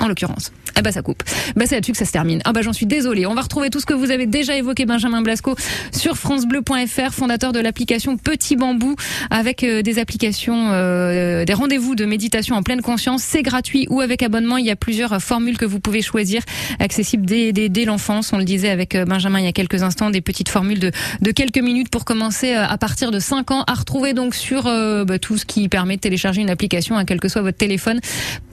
en 0.00 0.08
l'occurrence. 0.08 0.52
Eh 0.76 0.82
ben 0.82 0.92
ça 0.92 1.02
coupe. 1.02 1.22
Ben 1.56 1.66
c'est 1.66 1.76
là-dessus 1.76 1.92
que 1.92 1.98
ça 1.98 2.04
se 2.04 2.12
termine. 2.12 2.40
Ah 2.44 2.52
ben 2.52 2.62
j'en 2.62 2.72
suis 2.72 2.86
désolée. 2.86 3.26
On 3.26 3.34
va 3.34 3.42
retrouver 3.42 3.70
tout 3.70 3.80
ce 3.80 3.86
que 3.86 3.94
vous 3.94 4.10
avez 4.10 4.26
déjà 4.26 4.56
évoqué, 4.56 4.86
Benjamin 4.86 5.22
Blasco, 5.22 5.56
sur 5.92 6.16
francebleu.fr, 6.16 7.12
fondateur 7.12 7.52
de 7.52 7.60
l'application 7.60 8.16
Petit 8.16 8.56
Bambou, 8.56 8.96
avec 9.30 9.62
euh, 9.62 9.82
des 9.82 9.98
applications, 9.98 10.70
euh, 10.72 11.44
des 11.44 11.54
rendez-vous 11.54 11.94
de 11.94 12.04
méditation 12.04 12.56
en 12.56 12.62
pleine 12.62 12.82
conscience. 12.82 13.22
C'est 13.22 13.42
gratuit 13.42 13.86
ou 13.90 14.00
avec 14.00 14.22
abonnement. 14.22 14.56
Il 14.56 14.66
y 14.66 14.70
a 14.70 14.76
plusieurs 14.76 15.22
formules 15.22 15.58
que 15.58 15.64
vous 15.64 15.80
pouvez 15.80 16.02
choisir, 16.02 16.42
accessibles 16.80 17.26
dès, 17.26 17.52
dès, 17.52 17.68
dès 17.68 17.84
l'enfance. 17.84 18.32
On 18.32 18.38
le 18.38 18.44
disait 18.44 18.70
avec 18.70 18.96
Benjamin 18.96 19.38
il 19.40 19.44
y 19.44 19.48
a 19.48 19.52
quelques 19.52 19.82
instants, 19.82 20.10
des 20.10 20.20
petites 20.20 20.48
formules 20.48 20.80
de, 20.80 20.90
de 21.22 21.30
quelques 21.30 21.58
minutes 21.58 21.88
pour 21.88 22.04
commencer 22.04 22.54
à 22.54 22.76
partir 22.78 23.10
de 23.10 23.18
5 23.18 23.50
ans, 23.50 23.64
à 23.66 23.74
retrouver 23.74 24.12
donc 24.12 24.34
sur 24.34 24.66
euh, 24.66 25.04
bah, 25.04 25.18
tout 25.18 25.38
ce 25.38 25.44
qui 25.44 25.68
permet 25.68 25.96
de 25.96 26.00
télécharger 26.00 26.40
une 26.40 26.50
application, 26.50 26.96
à 26.96 27.04
quel 27.04 27.20
que 27.20 27.28
soit 27.28 27.42
votre 27.42 27.58
téléphone. 27.58 28.00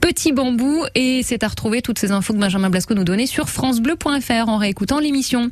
Petit 0.00 0.32
Bambou 0.32 0.84
et 0.94 1.22
c'est 1.22 1.42
à 1.42 1.48
retrouver 1.48 1.82
toutes 1.82 1.98
ces 1.98 2.11
infos 2.12 2.32
que 2.32 2.38
Benjamin 2.38 2.70
Blasco 2.70 2.94
nous 2.94 3.04
donnait 3.04 3.26
sur 3.26 3.48
francebleu.fr 3.48 4.48
en 4.48 4.58
réécoutant 4.58 4.98
l'émission. 4.98 5.50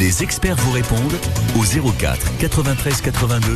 Les 0.00 0.22
experts 0.22 0.56
vous 0.56 0.72
répondent 0.72 1.18
au 1.56 1.90
04 1.92 2.36
93 2.38 3.00
82 3.00 3.54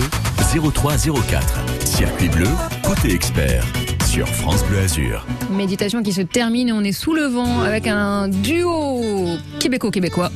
03 0.73 0.93
04. 0.97 1.65
Circuit 1.85 2.29
bleu, 2.29 2.49
côté 2.83 3.13
expert 3.13 3.65
sur 4.11 4.27
France 4.27 4.65
Bleu 4.65 4.81
Azur. 4.81 5.25
Méditation 5.53 6.03
qui 6.03 6.13
se 6.13 6.21
termine 6.21 6.69
et 6.69 6.73
on 6.73 6.83
est 6.83 6.91
sous 6.91 7.15
le 7.15 7.27
vent 7.27 7.61
avec 7.61 7.87
un 7.87 8.27
duo 8.27 9.01
québéco-québécois. 9.61 10.33